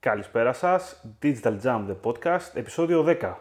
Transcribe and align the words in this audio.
Καλησπέρα 0.00 0.52
σας, 0.52 1.04
Digital 1.22 1.56
Jam 1.62 1.86
The 1.88 1.96
Podcast, 2.02 2.54
επεισόδιο 2.54 3.02
10. 3.02 3.36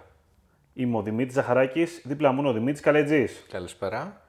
Είμαι 0.74 0.98
ο 0.98 1.02
Δημήτρης 1.02 1.34
Ζαχαράκης, 1.34 2.02
δίπλα 2.06 2.32
μου 2.32 2.40
είναι 2.40 2.50
ο 2.50 2.54
Δημήτρης 2.54 2.82
Καλετζής. 2.82 3.46
Καλησπέρα. 3.50 4.22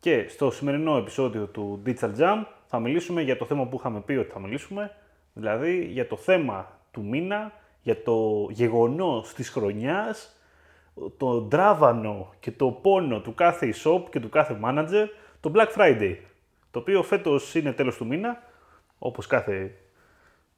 Και 0.00 0.28
στο 0.28 0.50
σημερινό 0.50 0.96
επεισόδιο 0.96 1.46
του 1.46 1.82
Digital 1.86 2.16
Jam 2.18 2.44
θα 2.66 2.78
μιλήσουμε 2.78 3.22
για 3.22 3.36
το 3.36 3.44
θέμα 3.44 3.66
που 3.66 3.76
είχαμε 3.76 4.00
πει 4.00 4.12
ότι 4.12 4.30
θα 4.30 4.40
μιλήσουμε, 4.40 4.96
δηλαδή 5.32 5.84
για 5.84 6.06
το 6.06 6.16
θέμα 6.16 6.78
του 6.90 7.04
μήνα, 7.04 7.52
για 7.82 8.02
το 8.02 8.46
γεγονός 8.50 9.34
της 9.34 9.48
χρονιάς, 9.48 10.40
το 11.16 11.40
ντράβανο 11.40 12.34
και 12.40 12.50
το 12.50 12.70
πόνο 12.70 13.20
του 13.20 13.34
κάθε 13.34 13.74
e-shop 13.74 14.02
και 14.10 14.20
του 14.20 14.28
κάθε 14.28 14.58
manager, 14.64 15.06
το 15.40 15.52
Black 15.54 15.78
Friday, 15.78 16.16
το 16.70 16.78
οποίο 16.78 17.02
φέτος 17.02 17.54
είναι 17.54 17.72
τέλος 17.72 17.96
του 17.96 18.06
μήνα, 18.06 18.42
όπως 18.98 19.26
κάθε 19.26 19.74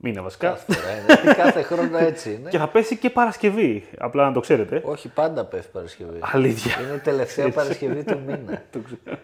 μήνα 0.02 0.22
βασικά. 0.22 0.48
Κάθε, 0.48 0.72
φορά 0.72 1.20
είναι. 1.22 1.34
κάθε 1.34 1.62
χρόνο 1.62 1.98
έτσι 1.98 2.34
είναι. 2.34 2.48
Και 2.48 2.58
θα 2.58 2.68
πέσει 2.68 2.96
και 2.96 3.10
Παρασκευή, 3.10 3.84
απλά 3.98 4.24
να 4.24 4.32
το 4.32 4.40
ξέρετε. 4.40 4.82
Όχι, 4.84 5.08
πάντα 5.08 5.44
πέφτει 5.44 5.70
Παρασκευή. 5.72 6.18
Αλήθεια. 6.20 6.80
Είναι 6.80 6.94
η 6.94 6.98
τελευταία 6.98 7.50
Παρασκευή 7.50 8.04
του 8.04 8.20
μήνα. 8.26 8.62
Το 8.72 8.78
ξέρω. 8.78 9.18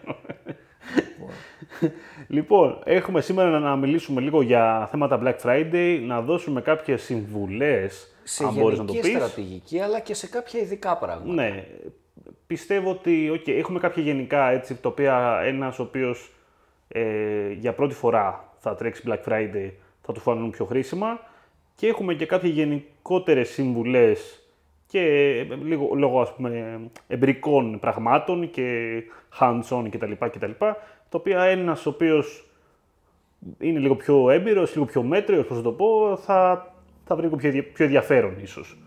λοιπόν, 2.27 2.79
έχουμε 2.83 3.21
σήμερα 3.21 3.59
να 3.59 3.75
μιλήσουμε 3.75 4.21
λίγο 4.21 4.41
για 4.41 4.87
θέματα 4.91 5.19
Black 5.23 5.45
Friday, 5.45 6.01
να 6.05 6.21
δώσουμε 6.21 6.61
κάποιες 6.61 7.01
συμβουλές, 7.01 8.15
σε 8.23 8.45
αν 8.45 8.53
μπορείς 8.53 8.77
να 8.77 8.85
το 8.85 8.93
γενική 8.93 9.11
πεις. 9.11 9.21
στρατηγική, 9.21 9.79
αλλά 9.79 9.99
και 9.99 10.13
σε 10.13 10.27
κάποια 10.27 10.59
ειδικά 10.59 10.97
πράγματα. 10.97 11.33
Ναι, 11.33 11.65
πιστεύω 12.47 12.89
ότι 12.89 13.31
okay, 13.33 13.51
έχουμε 13.51 13.79
κάποια 13.79 14.03
γενικά 14.03 14.49
έτσι, 14.49 14.75
τα 14.75 14.89
οποία 14.89 15.41
ένας 15.43 15.79
ο 15.79 15.83
οποίος 15.83 16.31
ε, 16.87 17.51
για 17.51 17.73
πρώτη 17.73 17.93
φορά 17.93 18.53
θα 18.57 18.75
τρέξει 18.75 19.03
Black 19.07 19.31
Friday 19.31 19.71
θα 20.09 20.15
του 20.15 20.19
φανούν 20.23 20.49
πιο 20.49 20.65
χρήσιμα 20.65 21.19
και 21.75 21.87
έχουμε 21.87 22.13
και 22.13 22.25
κάποιες 22.25 22.51
γενικότερες 22.53 23.49
συμβουλές 23.49 24.43
και 24.87 24.99
ε, 25.49 25.55
λίγο, 25.55 25.89
λόγω 25.95 26.21
ας 26.21 26.33
πούμε 26.35 26.79
εμπειρικών 27.07 27.79
πραγμάτων 27.79 28.49
και 28.51 28.89
hands-on 29.39 29.87
κτλ. 29.91 30.11
κτλ 30.19 30.51
τα 31.09 31.17
οποία 31.17 31.43
ένας 31.43 31.85
ο 31.85 31.89
οποίος 31.89 32.49
είναι 33.59 33.79
λίγο 33.79 33.95
πιο 33.95 34.29
έμπειρος, 34.29 34.73
λίγο 34.73 34.85
πιο 34.85 35.03
μέτριος, 35.03 35.45
πώς 35.47 35.57
θα 35.57 35.63
το 35.63 35.71
πω, 35.71 36.17
θα, 36.17 36.67
θα 37.05 37.15
βρει 37.15 37.23
λίγο 37.25 37.35
πιο, 37.35 37.47
ενδια- 37.49 37.71
πιο 37.73 37.85
ενδιαφέρον 37.85 38.35
ίσως 38.41 38.77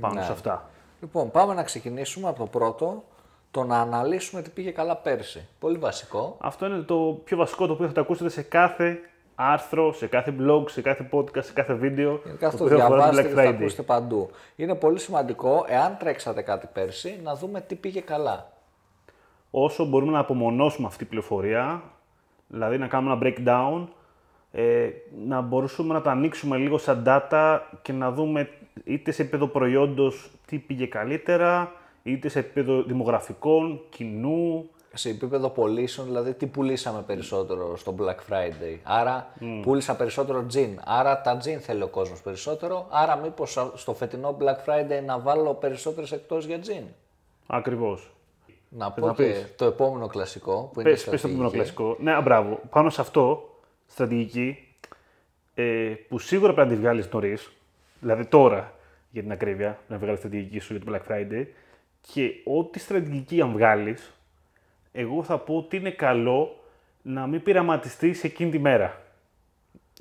πάνω 0.00 0.14
Ναι. 0.14 0.22
σε 0.22 0.32
αυτά. 0.32 0.70
Λοιπόν, 1.00 1.30
πάμε 1.30 1.54
να 1.54 1.62
ξεκινήσουμε 1.62 2.28
από 2.28 2.38
το 2.38 2.46
πρώτο, 2.46 3.04
το 3.50 3.64
να 3.64 3.80
αναλύσουμε 3.80 4.42
τι 4.42 4.50
πήγε 4.50 4.70
καλά 4.70 4.96
πέρσι. 4.96 5.48
Πολύ 5.58 5.78
βασικό. 5.78 6.36
Αυτό 6.40 6.66
είναι 6.66 6.78
το 6.78 7.20
πιο 7.24 7.36
βασικό 7.36 7.66
το 7.66 7.72
οποίο 7.72 7.86
θα 7.86 7.92
το 7.92 8.00
ακούσετε 8.00 8.28
σε 8.30 8.42
κάθε 8.42 9.00
άρθρο, 9.40 9.92
σε 9.92 10.06
κάθε 10.06 10.34
blog, 10.40 10.70
σε 10.70 10.82
κάθε 10.82 11.08
podcast, 11.12 11.44
σε 11.44 11.52
κάθε 11.52 11.74
βίντεο. 11.74 12.20
Γενικά 12.24 12.46
αυτό 12.46 12.64
οποίο 12.64 12.76
αφορά 12.76 12.88
το 12.88 13.10
διαβάστε 13.10 13.22
και 13.22 13.28
Black 13.28 13.34
θα 13.34 13.50
Friday. 13.50 13.54
ακούσετε 13.54 13.82
παντού. 13.82 14.30
Είναι 14.56 14.74
πολύ 14.74 14.98
σημαντικό, 14.98 15.64
εάν 15.68 15.96
τρέξατε 15.98 16.42
κάτι 16.42 16.68
πέρσι, 16.72 17.20
να 17.22 17.34
δούμε 17.34 17.60
τι 17.60 17.74
πήγε 17.74 18.00
καλά. 18.00 18.52
Όσο 19.50 19.84
μπορούμε 19.84 20.12
να 20.12 20.18
απομονώσουμε 20.18 20.86
αυτή 20.86 20.98
την 20.98 21.08
πληροφορία, 21.08 21.82
δηλαδή 22.46 22.78
να 22.78 22.86
κάνουμε 22.86 23.12
ένα 23.12 23.20
breakdown, 23.22 23.86
ε, 24.52 24.88
να 25.26 25.40
μπορούσαμε 25.40 25.92
να 25.94 26.00
το 26.00 26.10
ανοίξουμε 26.10 26.56
λίγο 26.56 26.78
σαν 26.78 27.02
data 27.06 27.58
και 27.82 27.92
να 27.92 28.12
δούμε 28.12 28.48
είτε 28.84 29.10
σε 29.10 29.22
επίπεδο 29.22 29.46
προϊόντος 29.46 30.30
τι 30.46 30.58
πήγε 30.58 30.86
καλύτερα, 30.86 31.72
είτε 32.02 32.28
σε 32.28 32.38
επίπεδο 32.38 32.82
δημογραφικών, 32.82 33.80
κοινού, 33.88 34.70
σε 34.98 35.08
επίπεδο 35.08 35.48
πωλήσεων, 35.48 36.06
δηλαδή 36.06 36.32
τι 36.34 36.46
πουλήσαμε 36.46 37.02
περισσότερο 37.02 37.76
στο 37.76 37.94
Black 37.98 38.32
Friday. 38.32 38.78
Άρα 38.82 39.32
πούλησα 39.62 39.96
περισσότερο 39.96 40.46
gin. 40.54 40.74
Άρα 40.84 41.20
τα 41.20 41.38
gin 41.44 41.58
θέλει 41.60 41.82
ο 41.82 41.88
κόσμος 41.88 42.22
περισσότερο. 42.22 42.86
Άρα 42.90 43.16
μήπως 43.16 43.70
στο 43.74 43.94
φετινό 43.94 44.36
Black 44.40 44.68
Friday 44.68 45.02
να 45.04 45.18
βάλω 45.18 45.54
περισσότερες 45.54 46.12
εκτός 46.12 46.44
για 46.46 46.58
gin. 46.58 46.84
ακριβώς. 47.46 48.12
Να 48.68 48.90
πω 48.90 49.06
να 49.06 49.12
και 49.12 49.22
πεις; 49.22 49.54
το 49.56 49.64
επόμενο 49.64 50.06
κλασικό 50.06 50.70
που 50.72 50.80
είναι 50.80 50.88
η 50.88 50.92
Πες, 50.92 51.04
πες 51.04 51.20
το 51.20 51.28
επόμενο 51.28 51.48
στρατηγική. 51.48 51.74
κλασικό. 51.74 52.02
Ναι, 52.02 52.14
α, 52.14 52.20
μπράβο. 52.20 52.60
Πάνω 52.70 52.90
σε 52.90 53.00
αυτό, 53.00 53.54
στρατηγική, 53.86 54.68
ε, 55.54 55.92
που 56.08 56.18
σίγουρα 56.18 56.52
πρέπει 56.52 56.68
να 56.68 56.74
τη 56.74 56.80
βγάλεις 56.80 57.08
νωρίς, 57.12 57.52
δηλαδή 58.00 58.26
τώρα 58.26 58.72
για 59.10 59.22
την 59.22 59.32
ακρίβεια, 59.32 59.78
να 59.88 59.98
βγάλεις 59.98 60.18
στρατηγική 60.18 60.58
σου 60.58 60.74
για 60.74 60.84
το 60.84 60.92
Black 60.92 61.12
Friday. 61.12 61.46
Και 62.12 62.30
ό,τι 62.44 62.78
στρατηγική 62.78 63.40
αν 63.40 63.52
βγάλεις, 63.52 64.12
εγώ 64.92 65.22
θα 65.22 65.38
πω 65.38 65.56
ότι 65.56 65.76
είναι 65.76 65.90
καλό 65.90 66.56
να 67.02 67.26
μην 67.26 67.42
πειραματιστείς 67.42 68.24
εκείνη 68.24 68.50
τη 68.50 68.58
μέρα. 68.58 69.02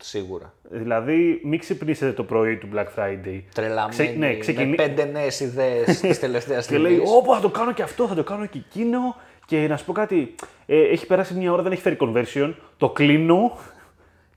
Σίγουρα. 0.01 0.53
Δηλαδή, 0.69 1.41
μην 1.43 1.59
ξυπνήσετε 1.59 2.11
το 2.11 2.23
πρωί 2.23 2.57
του 2.57 2.67
Black 2.75 2.85
Friday. 2.95 3.41
Τρελαμένη, 3.53 3.89
Ξε- 3.89 4.17
ναι, 4.17 4.37
ξεκινή- 4.37 4.69
με 4.69 4.75
πέντε 4.75 5.05
νέες 5.05 5.39
ιδέες 5.39 5.99
της 6.01 6.19
τελευταίας 6.19 6.67
Και 6.67 6.77
λέει, 6.77 6.91
στιγμής. 6.93 7.11
Ωπα, 7.15 7.35
θα 7.35 7.41
το 7.41 7.49
κάνω 7.49 7.71
και 7.73 7.81
αυτό, 7.81 8.07
θα 8.07 8.15
το 8.15 8.23
κάνω 8.23 8.45
και 8.45 8.57
εκείνο. 8.69 9.15
Και 9.45 9.67
να 9.67 9.77
σου 9.77 9.85
πω 9.85 9.91
κάτι, 9.93 10.35
ε, 10.65 10.81
έχει 10.81 11.05
περάσει 11.05 11.33
μια 11.33 11.51
ώρα, 11.51 11.61
δεν 11.61 11.71
έχει 11.71 11.81
φέρει 11.81 11.97
conversion. 11.99 12.53
Το 12.77 12.89
κλείνω 12.89 13.57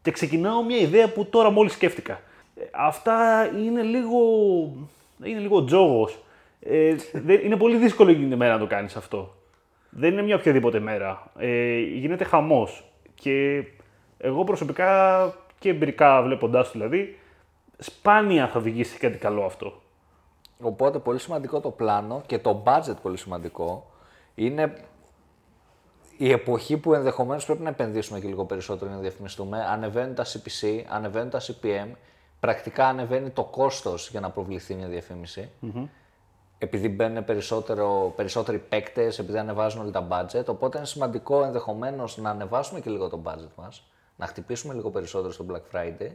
και 0.03 0.11
ξεκινάω 0.11 0.65
μια 0.65 0.77
ιδέα 0.79 1.09
που 1.13 1.27
τώρα 1.27 1.51
μόλις 1.51 1.73
σκέφτηκα. 1.73 2.13
Ε, 2.57 2.63
αυτά 2.73 3.47
είναι 3.65 3.83
λίγο, 3.83 4.19
είναι 5.25 5.39
λίγο 5.41 5.65
τζόγος. 5.65 6.19
Ε, 6.61 6.95
δεν- 7.13 7.41
είναι 7.45 7.57
πολύ 7.57 7.77
δύσκολο 7.77 8.11
εκείνη 8.11 8.29
τη 8.29 8.37
μέρα 8.37 8.53
να 8.53 8.59
το 8.59 8.67
κάνεις 8.67 8.97
αυτό. 8.97 9.35
Δεν 9.91 10.13
είναι 10.13 10.23
μια 10.23 10.37
οποιαδήποτε 10.37 10.81
μέρα. 10.81 11.31
Ε, 11.39 11.79
γίνεται 11.79 12.25
χαμός. 12.25 12.93
Και 13.15 13.65
εγώ 14.19 14.45
προσωπικά 14.45 15.35
και 15.59 15.69
εμπειρικά 15.69 16.23
βλέποντάς 16.23 16.67
το 16.67 16.73
δηλαδή, 16.73 17.19
σπάνια 17.79 18.49
θα 18.49 18.59
οδηγήσει 18.59 18.93
σε 18.93 18.99
κάτι 18.99 19.19
καλό 19.19 19.45
αυτό. 19.45 19.83
Οπότε 20.61 20.99
πολύ 20.99 21.19
σημαντικό 21.19 21.61
το 21.61 21.71
πλάνο 21.71 22.23
και 22.27 22.39
το 22.39 22.63
budget 22.67 22.97
πολύ 23.03 23.17
σημαντικό. 23.17 23.91
Είναι 24.35 24.75
η 26.17 26.31
εποχή 26.31 26.77
που 26.77 26.95
ενδεχομένως 26.95 27.45
πρέπει 27.45 27.63
να 27.63 27.69
επενδύσουμε 27.69 28.21
και 28.21 28.27
λίγο 28.27 28.45
περισσότερο 28.45 28.87
για 28.87 28.97
να 28.97 29.03
διαφημιστούμε. 29.03 29.65
Ανεβαίνουν 29.69 30.15
τα 30.15 30.25
CPC, 30.25 30.85
ανεβαίνουν 30.89 31.31
τα 31.31 31.41
CPM, 31.41 31.89
πρακτικά 32.41 32.87
ανεβαίνει 32.87 33.31
το 33.31 33.45
κόστος 33.45 34.11
για 34.11 34.21
να 34.21 34.31
προβληθεί 34.31 34.75
μια 34.75 34.89
διαφήμιση. 34.89 35.51
Επειδή 36.63 36.89
μπαίνουν 36.89 37.25
περισσότερο, 37.25 38.13
περισσότεροι 38.17 38.59
παίκτες, 38.59 39.19
επειδή 39.19 39.39
ανεβάζουν 39.39 39.81
όλοι 39.81 39.91
τα 39.91 40.09
budget. 40.11 40.45
Οπότε 40.47 40.79
είναι 40.79 40.87
σημαντικό 40.87 41.45
ενδεχομένως 41.45 42.17
να 42.17 42.31
ανεβάσουμε 42.31 42.81
και 42.81 42.91
λίγο 42.91 43.09
το 43.09 43.23
budget 43.25 43.51
μας, 43.57 43.87
να 44.17 44.27
χτυπήσουμε 44.27 44.75
λίγο 44.75 44.91
περισσότερο 44.91 45.33
στο 45.33 45.45
Black 45.51 45.77
Friday 45.77 46.11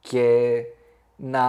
και 0.00 0.62
να, 1.16 1.46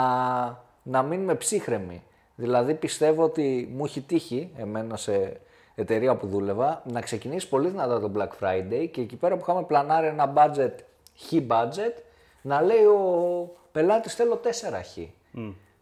να 0.83 1.03
μείνουμε 1.03 1.35
ψύχρεμοι. 1.35 2.03
Δηλαδή 2.35 2.73
πιστεύω 2.73 3.23
ότι 3.23 3.69
μου 3.75 3.85
έχει 3.85 4.01
τύχει 4.01 4.51
εμένα 4.57 4.97
σε 4.97 5.39
εταιρεία 5.75 6.15
που 6.15 6.27
δούλευα 6.27 6.81
να 6.85 7.01
ξεκινήσει 7.01 7.49
πολύ 7.49 7.69
δυνατά 7.69 7.99
το 7.99 8.11
Black 8.15 8.43
Friday 8.43 8.87
και 8.91 9.01
εκεί 9.01 9.15
πέρα 9.15 9.35
που 9.35 9.41
είχαμε 9.41 9.63
πλανάρει 9.63 10.07
ένα 10.07 10.33
budget 10.35 10.73
χ 11.17 11.33
budget 11.47 11.93
να 12.41 12.61
λέει 12.61 12.83
ο 12.83 13.51
πελάτης 13.71 14.13
θέλω 14.13 14.39
4 14.43 14.47
χ. 14.83 14.97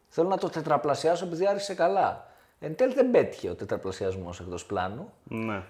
Θέλω 0.08 0.28
να 0.28 0.38
το 0.38 0.50
τετραπλασιάσω 0.50 1.26
επειδή 1.26 1.48
άρχισε 1.48 1.74
καλά. 1.74 2.28
Εν 2.60 2.76
τέλει 2.76 2.94
δεν 2.94 3.12
πέτυχε 3.12 3.50
ο 3.50 3.56
τετραπλασιασμός 3.56 4.40
εκτός 4.40 4.66
πλάνου. 4.66 5.14
Ναι. 5.24 5.64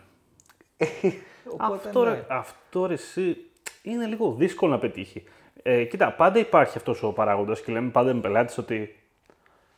Οπότε 1.53 1.87
αυτό, 1.87 2.03
ναι. 2.03 2.09
ρε, 2.11 2.25
αυτό 2.27 2.85
ρε, 2.85 2.93
εσύ, 2.93 3.37
είναι 3.81 4.05
λίγο 4.05 4.33
δύσκολο 4.33 4.71
να 4.71 4.79
πετύχει. 4.79 5.23
Ε, 5.63 5.83
κοίτα, 5.83 6.13
πάντα 6.13 6.39
υπάρχει 6.39 6.77
αυτός 6.77 7.03
ο 7.03 7.13
παράγοντας 7.13 7.61
και 7.61 7.71
λέμε 7.71 7.89
πάντα 7.89 8.13
με 8.13 8.21
πελάτες 8.21 8.57
ότι 8.57 8.95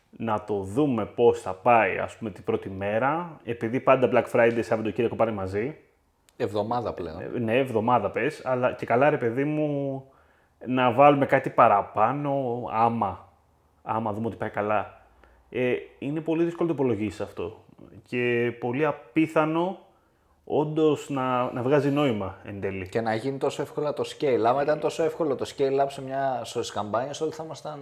να 0.10 0.44
το 0.44 0.62
δούμε 0.62 1.06
πώς 1.06 1.42
θα 1.42 1.54
πάει 1.54 1.98
ας 1.98 2.18
πούμε 2.18 2.30
την 2.30 2.44
πρώτη 2.44 2.70
μέρα, 2.70 3.40
επειδή 3.44 3.80
πάντα 3.80 4.10
Black 4.14 4.32
Friday, 4.32 4.60
Σαββατοκύριακο 4.62 5.16
πάνε 5.16 5.32
μαζί, 5.32 5.78
Εβδομάδα 6.38 6.94
πλέον. 6.94 7.22
ε, 7.22 7.40
ναι, 7.40 7.58
εβδομάδα 7.58 8.12
πες, 8.12 8.46
αλλά 8.46 8.72
και 8.74 8.86
καλά 8.86 9.10
ρε 9.10 9.18
παιδί 9.18 9.44
μου 9.44 10.04
να 10.66 10.92
βάλουμε 10.92 11.26
κάτι 11.26 11.50
παραπάνω 11.50 12.64
άμα, 12.72 13.29
άμα 13.84 14.14
δούμε 14.14 14.28
ότι 14.28 14.36
πάει 14.36 14.50
καλά. 14.50 15.02
Ε, 15.50 15.74
είναι 16.00 16.22
πολύ 16.22 16.44
δύσκολο 16.44 16.70
να 16.70 16.76
το 16.76 16.84
υπολογίσεις 16.84 17.22
αυτό 17.22 17.64
και 18.08 18.54
πολύ 18.60 18.86
απίθανο 18.86 19.80
όντως 20.46 21.10
να, 21.10 21.52
να 21.52 21.62
βγάζει 21.62 21.90
νόημα 21.90 22.38
εν 22.46 22.62
τέλει. 22.62 22.88
Και 22.88 23.02
να 23.02 23.16
γίνει 23.16 23.38
τόσο 23.38 23.62
εύκολα 23.62 23.94
το 23.94 24.04
scale. 24.08 24.44
Άμα 24.46 24.62
ήταν 24.62 24.80
τόσο 24.80 25.04
εύκολο 25.04 25.36
το 25.36 25.54
scale 25.58 25.84
up 25.84 25.88
σε 25.88 26.02
μια 26.02 26.42
στι 26.44 26.60
καμπάνιε, 26.74 27.12
όλοι 27.22 27.32
θα 27.32 27.44
ήμασταν. 27.44 27.80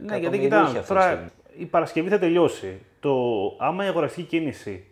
Ναι, 0.00 0.16
γιατί 0.16 0.36
εκατομμυρίουχοι 0.36 0.48
κοιτά, 0.48 0.62
αυτή 0.62 0.80
τη 0.80 0.86
τώρα 0.86 1.02
στιγμή. 1.02 1.30
η 1.56 1.64
Παρασκευή 1.64 2.08
θα 2.08 2.18
τελειώσει. 2.18 2.80
Το, 3.00 3.14
άμα 3.58 3.84
η 3.84 3.88
αγοραστική 3.88 4.28
κίνηση 4.28 4.84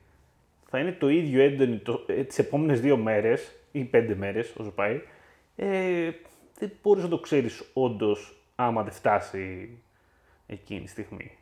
θα 0.69 0.79
είναι 0.79 0.93
το 0.93 1.09
ίδιο 1.09 1.43
έντονη 1.43 1.77
το, 1.77 2.05
ε, 2.07 2.25
τις 2.25 2.39
επόμενες 2.39 2.81
δύο 2.81 2.97
μέρες 2.97 3.53
ή 3.73 3.85
πέντε 3.85 4.15
μέρες 4.15 4.53
όσο 4.57 4.71
πάει, 4.71 5.01
ε, 5.57 6.11
δεν 6.59 6.73
μπορείς 6.83 7.03
να 7.03 7.09
το 7.09 7.19
ξέρεις 7.19 7.65
όντως 7.73 8.37
άμα 8.57 8.83
δεν 8.83 8.93
φτάσει 8.93 9.69
εκείνη 10.47 10.81
τη 10.81 10.89
στιγμή. 10.89 11.39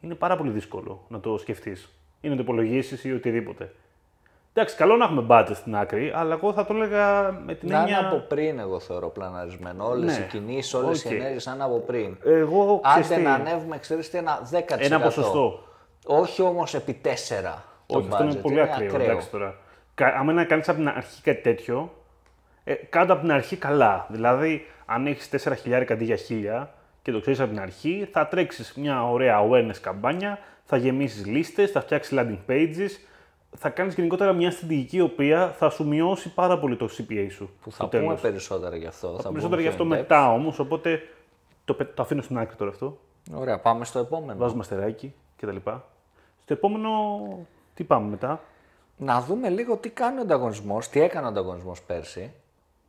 Είναι 0.00 0.14
πάρα 0.14 0.36
πολύ 0.36 0.50
δύσκολο 0.50 1.04
να 1.08 1.20
το 1.20 1.38
σκεφτείς 1.38 1.88
ή 2.20 2.28
να 2.28 2.34
το 2.36 2.42
υπολογίσεις 2.42 3.04
ή 3.04 3.12
οτιδήποτε. 3.12 3.72
Εντάξει, 4.52 4.76
καλό 4.76 4.96
να 4.96 5.04
έχουμε 5.04 5.26
budget 5.28 5.50
στην 5.54 5.76
άκρη, 5.76 6.12
αλλά 6.14 6.34
εγώ 6.34 6.52
θα 6.52 6.64
το 6.66 6.74
έλεγα 6.74 7.32
με 7.32 7.54
την 7.54 7.68
Να 7.68 7.80
είναι 7.80 7.90
έννοια. 7.90 8.08
από 8.08 8.16
πριν, 8.18 8.58
εγώ 8.58 8.80
θεωρώ 8.80 9.08
πλαναρισμένο. 9.08 9.86
Όλες 9.88 10.18
Ναι. 10.18 10.24
οι 10.24 10.28
κινήσεις, 10.28 10.74
όλες 10.74 11.04
Οκ. 11.04 11.10
οι 11.10 11.14
ενέργειες 11.14 11.46
να 11.46 11.52
είναι 11.54 11.64
από 11.64 11.78
πριν. 11.78 12.16
Εγώ 12.24 12.80
Άντε 12.84 13.00
ξέρεις 13.00 13.22
τι, 13.22 13.28
να 13.30 13.34
ανέβουμε, 13.34 13.78
ξέρεις 13.78 14.10
τι, 14.10 14.18
ένα 14.18 14.40
10%. 14.50 14.84
ένα 14.84 15.00
ποσοστό. 15.00 15.62
Όχι 16.06 16.42
όμως 16.42 16.74
επί 16.74 16.92
4. 16.94 17.64
το 17.86 17.98
Όχι, 17.98 18.08
αυτό 18.12 18.24
είναι 18.24 18.32
budget. 18.32 18.40
πολύ 18.42 18.60
ακραίο. 18.60 19.00
Εντάξει 19.00 19.30
τώρα. 19.30 19.56
Κα- 19.94 20.14
Αν 20.18 20.34
να 20.34 20.44
κάνεις 20.44 20.68
από 20.68 20.78
την 20.78 20.88
αρχή 20.88 21.22
κάτι 21.22 21.40
τέτοιο, 21.40 21.92
ε, 22.64 22.74
κάτω 22.74 23.12
από 23.12 23.22
την 23.22 23.32
αρχή 23.32 23.56
καλά. 23.56 24.06
Δηλαδή, 24.08 24.66
αν 24.86 25.06
έχεις 25.06 25.28
4 25.28 25.54
χιλιάρικα 25.54 25.94
αντί 25.94 26.04
για 26.04 26.16
1000 26.16 26.74
και 27.02 27.12
το 27.12 27.20
ξέρεις 27.20 27.40
από 27.40 27.50
την 27.50 27.60
αρχή, 27.60 28.08
θα 28.12 28.26
τρέξεις 28.28 28.74
μια 28.74 29.08
ωραία 29.10 29.40
awareness 29.42 29.76
καμπάνια, 29.80 30.38
θα 30.64 30.76
γεμίσεις 30.76 31.26
λίστες, 31.26 31.70
θα 31.70 31.80
φτιάξεις 31.80 32.18
landing 32.18 32.38
pages, 32.50 32.88
θα 33.56 33.68
κάνεις 33.70 33.94
γενικότερα 33.94 34.32
μια 34.32 34.50
στρατηγική 34.50 34.96
η 34.96 35.00
οποία 35.00 35.48
θα 35.58 35.70
σου 35.70 35.86
μειώσει 35.86 36.34
πάρα 36.34 36.58
πολύ 36.58 36.76
το 36.76 36.88
CPA 36.98 37.26
σου. 37.30 37.50
Που 37.62 37.70
θα 37.70 37.76
στο 37.76 37.86
πούμε 37.88 38.02
τέλος. 38.02 38.20
περισσότερα 38.20 38.76
γι' 38.76 38.86
αυτό. 38.86 39.06
Θα 39.08 39.16
πούμε 39.16 39.30
Περισσότερο 39.32 39.60
γι' 39.60 39.68
αυτό 39.68 39.84
πιο 39.84 39.92
in-depth. 39.94 39.98
μετά 40.00 40.32
όμως, 40.32 40.58
οπότε 40.58 41.00
το, 41.64 41.74
πε- 41.74 41.94
το 41.94 42.02
αφήνω 42.02 42.22
στην 42.22 42.38
άκρη 42.38 42.56
τώρα 42.56 42.70
αυτό. 42.70 42.98
Ωραία, 43.34 43.58
πάμε 43.60 43.84
στο 43.84 43.98
επόμενο. 43.98 44.38
Βάζουμε 44.38 44.60
αστεράκι 44.60 45.14
κτλ. 45.36 45.56
Στο 46.42 46.52
επόμενο, 46.52 46.90
τι 47.74 47.84
πάμε 47.84 48.08
μετά; 48.08 48.40
Να 48.96 49.20
δούμε 49.20 49.48
λίγο 49.48 49.76
τι 49.76 49.88
κάνει 49.88 50.18
ο 50.18 50.20
ανταγωνισμός, 50.20 50.88
τι 50.88 51.00
έκανε 51.00 51.26
ο 51.26 51.28
ανταγωνισμός 51.28 51.82
πέρσι 51.82 52.32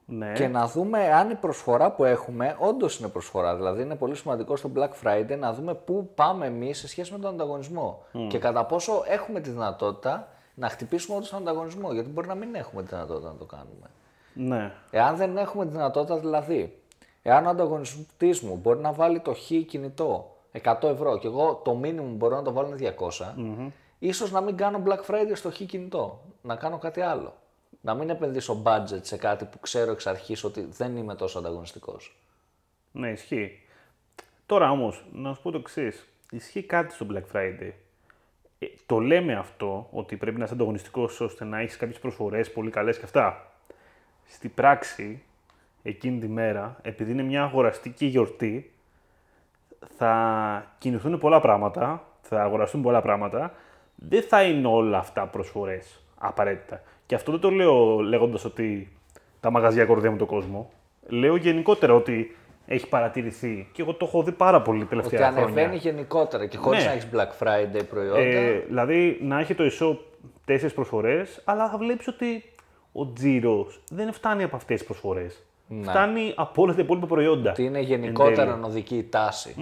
Ναι. 0.05 0.31
και 0.33 0.47
να 0.47 0.67
δούμε 0.67 1.13
αν 1.13 1.29
η 1.29 1.35
προσφορά 1.35 1.91
που 1.91 2.03
έχουμε 2.03 2.55
όντως 2.59 2.99
είναι 2.99 3.07
προσφορά. 3.07 3.55
Δηλαδή, 3.55 3.81
είναι 3.81 3.95
πολύ 3.95 4.15
σημαντικό 4.15 4.55
στο 4.55 4.71
Black 4.75 4.89
Friday 5.03 5.37
να 5.39 5.53
δούμε 5.53 5.73
πού 5.73 6.09
πάμε 6.15 6.45
εμείς 6.45 6.77
σε 6.77 6.87
σχέση 6.87 7.11
με 7.11 7.19
τον 7.19 7.29
ανταγωνισμό 7.33 8.03
και 8.27 8.37
κατά 8.37 8.65
πόσο 8.65 9.03
έχουμε 9.07 9.39
τη 9.39 9.49
δυνατότητα 9.49 10.27
να 10.53 10.69
χτυπήσουμε 10.69 11.15
όντως 11.15 11.29
τον 11.29 11.39
ανταγωνισμό. 11.39 11.93
Γιατί 11.93 12.09
μπορεί 12.09 12.27
να 12.27 12.35
μην 12.35 12.55
έχουμε 12.55 12.81
τη 12.81 12.87
δυνατότητα 12.87 13.27
να 13.31 13.37
το 13.37 13.45
κάνουμε. 13.45 13.89
ναι. 14.33 14.71
Εάν 14.91 15.15
δεν 15.15 15.37
έχουμε 15.37 15.65
τη 15.65 15.71
δυνατότητα, 15.71 16.17
δηλαδή, 16.17 16.81
εάν 17.21 17.45
ο 17.45 17.49
ανταγωνιστής 17.49 18.41
μου 18.41 18.55
μπορεί 18.55 18.79
να 18.79 18.91
βάλει 18.91 19.19
το 19.19 19.33
χ 19.33 19.65
κινητό 19.67 20.35
100 20.63 20.75
ευρώ 20.83 21.17
και 21.17 21.27
εγώ 21.27 21.61
το 21.63 21.79
minimum 21.83 22.13
μπορώ 22.15 22.35
να 22.35 22.41
το 22.41 22.51
βάλω 22.51 22.67
είναι 22.67 22.95
200, 22.99 23.33
ίσως 23.99 24.31
να 24.31 24.41
μην 24.41 24.57
κάνω 24.57 24.83
Black 24.85 25.11
Friday 25.11 25.31
στο 25.33 25.51
χ 25.51 25.55
κινητό, 25.55 26.19
να 26.41 26.55
κάνω 26.55 26.77
κάτι 26.77 27.01
άλλο. 27.01 27.33
Να 27.81 27.93
μην 27.93 28.09
επενδύσω 28.09 28.61
budget 28.65 28.99
σε 29.01 29.17
κάτι 29.17 29.45
που 29.45 29.59
ξέρω 29.59 29.91
εξ 29.91 30.07
αρχής 30.07 30.43
ότι 30.43 30.61
δεν 30.61 30.97
είμαι 30.97 31.15
τόσο 31.15 31.39
ανταγωνιστικός. 31.39 32.15
Ναι, 32.91 33.09
ισχύει. 33.09 33.59
Τώρα 34.45 34.71
όμως, 34.71 35.05
να 35.11 35.33
σου 35.33 35.41
πω 35.41 35.51
το 35.51 35.57
εξής. 35.57 36.07
Ισχύει 36.31 36.63
κάτι 36.63 36.93
στο 36.93 37.05
Black 37.11 37.35
Friday. 37.35 37.71
Ε, 38.59 38.65
το 38.85 38.99
λέμε 38.99 39.33
αυτό, 39.33 39.87
ότι 39.91 40.17
πρέπει 40.17 40.37
να 40.37 40.43
είσαι 40.43 40.53
ανταγωνιστικός 40.53 41.21
ώστε 41.21 41.45
να 41.45 41.59
έχεις 41.59 41.77
κάποιες 41.77 41.99
προσφορέ 41.99 42.43
πολύ 42.43 42.69
καλές 42.69 42.97
και 42.97 43.05
αυτά. 43.05 43.51
Στη 44.25 44.47
πράξη, 44.47 45.23
εκείνη 45.83 46.19
τη 46.19 46.27
μέρα, 46.27 46.77
επειδή 46.81 47.11
είναι 47.11 47.23
μια 47.23 47.43
αγοραστική 47.43 48.05
γιορτή, 48.05 48.73
θα 49.97 50.75
κινηθούν 50.77 51.17
πολλά 51.17 51.39
πράγματα, 51.39 52.03
θα 52.21 52.41
αγοραστούν 52.43 52.81
πολλά 52.81 53.01
πράγματα, 53.01 53.53
δεν 53.95 54.23
θα 54.23 54.43
είναι 54.43 54.67
όλα 54.67 54.97
αυτά 54.97 55.27
προσφορές 55.27 56.03
απαραίτητα. 56.17 56.81
Και 57.11 57.17
αυτό 57.17 57.31
δεν 57.31 57.39
το 57.39 57.49
λέω 57.49 57.99
λέγοντας 57.99 58.45
ότι 58.45 58.91
τα 59.39 59.51
μαγαζιά 59.51 59.85
κορδεύουν 59.85 60.17
τον 60.17 60.27
κόσμο. 60.27 60.69
Λέω 61.07 61.35
γενικότερα 61.35 61.93
ότι 61.93 62.37
έχει 62.65 62.87
παρατηρηθεί 62.89 63.69
και 63.73 63.81
εγώ 63.81 63.93
το 63.93 64.05
έχω 64.05 64.23
δει 64.23 64.31
πάρα 64.31 64.61
πολύ 64.61 64.79
Ότι 64.81 64.89
τελευταία 64.89 65.27
ανεβαίνει 65.27 65.51
χρόνια. 65.53 65.75
γενικότερα 65.75 66.45
και 66.45 66.57
χωρίς 66.57 66.79
Ναι. 66.79 66.85
να 66.85 66.91
έχεις 66.91 67.07
Black 67.13 67.43
Friday 67.43 67.81
προϊόντα. 67.89 68.19
Ε, 68.19 68.63
δηλαδή 68.67 69.17
να 69.21 69.39
έχει 69.39 69.55
το 69.55 69.63
e-shop 69.63 69.97
τέσσερις 70.45 70.73
προσφορές, 70.73 71.41
αλλά 71.45 71.69
θα 71.69 71.77
βλέπεις 71.77 72.07
ότι 72.07 72.43
ο 72.91 73.11
τζίρος 73.13 73.81
δεν 73.89 74.13
φτάνει 74.13 74.43
από 74.43 74.55
αυτές 74.55 74.77
τις 74.77 74.87
προσφορές. 74.87 75.43
Φτάνει 75.81 76.33
από 76.35 76.61
όλα 76.61 76.73
τα 76.75 76.81
υπόλοιπα 76.81 77.07
προϊόντα. 77.07 77.49
ότι 77.51 77.63
είναι 77.63 77.77
εν 77.79 77.83
γενικότερα 77.85 78.45
τέλει. 78.51 78.59
νοδική 78.61 78.95
η 78.97 79.03
τάση. 79.03 79.55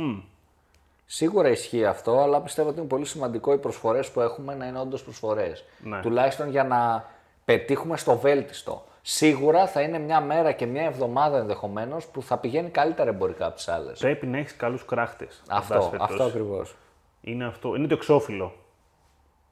Σίγουρα 1.06 1.50
ισχύει 1.50 1.86
αυτό, 1.86 2.20
αλλά 2.20 2.42
πιστεύω 2.42 2.70
ότι 2.70 2.80
είναι 2.80 2.88
πολύ 2.88 3.06
σημαντικό 3.06 3.54
οι 3.54 3.58
προσφορές 3.58 4.10
που 4.12 4.22
έχουμε 4.22 4.56
να 4.56 4.66
είναι 4.66 4.80
όντως 4.80 5.04
προσφορές. 5.04 5.66
Ναι. 5.84 6.00
Τουλάχιστον 6.02 6.50
για 6.50 6.64
να 6.64 7.06
πετύχουμε 7.50 7.98
στο 7.98 8.18
βέλτιστο. 8.18 8.84
Σίγουρα 9.02 9.68
θα 9.68 9.82
είναι 9.82 10.00
μια 10.00 10.22
μέρα 10.22 10.52
και 10.52 10.66
μια 10.66 10.84
εβδομάδα 10.84 11.38
ενδεχομένως 11.38 12.06
που 12.06 12.22
θα 12.22 12.38
πηγαίνει 12.38 12.70
καλύτερα 12.70 13.10
εμπορικά 13.10 13.46
από 13.46 13.56
τις 13.56 13.68
άλλες. 13.68 14.00
Πρέπει 14.00 14.28
να 14.28 14.38
έχεις 14.38 14.56
καλούς 14.56 14.86
κράχτες. 14.86 15.44
Αυτό, 15.50 15.92
αυτό 16.00 16.24
ακριβώς. 16.24 16.76
Είναι, 17.22 17.46
αυτό, 17.46 17.76
είναι 17.76 17.88
το 17.88 17.94
εξώφυλλο. 17.94 18.54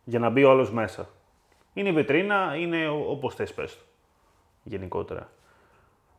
Για 0.03 0.19
να 0.19 0.29
μπει 0.29 0.43
ο 0.43 0.49
άλλος 0.49 0.71
μέσα. 0.71 1.09
Είναι 1.73 1.89
η 1.89 1.91
βετρίνα, 1.91 2.55
είναι 2.57 2.87
όπως 2.87 3.35
θες 3.35 3.53
πες 3.53 3.75
το. 3.75 3.83
Γενικότερα. 4.63 5.29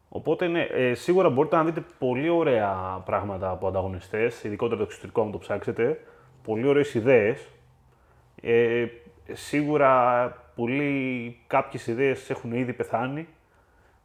Οπότε 0.08 0.46
ναι, 0.46 0.62
ε, 0.62 0.94
σίγουρα 0.94 1.30
μπορείτε 1.30 1.56
να 1.56 1.64
δείτε 1.64 1.84
πολύ 1.98 2.28
ωραία 2.28 3.02
πράγματα 3.04 3.50
από 3.50 3.68
ανταγωνιστές, 3.68 4.44
ειδικότερα 4.44 4.76
το 4.76 4.82
εξωτερικό, 4.82 5.22
αν 5.22 5.32
το 5.32 5.38
ψάξετε. 5.38 6.00
Πολύ 6.42 6.66
ωραίες 6.66 6.94
ιδέες. 6.94 7.46
Ε, 8.42 8.86
σίγουρα 9.32 10.46
πολλοί, 10.58 11.38
κάποιες 11.46 11.86
ιδέες 11.86 12.30
έχουν 12.30 12.52
ήδη 12.52 12.72
πεθάνει 12.72 13.28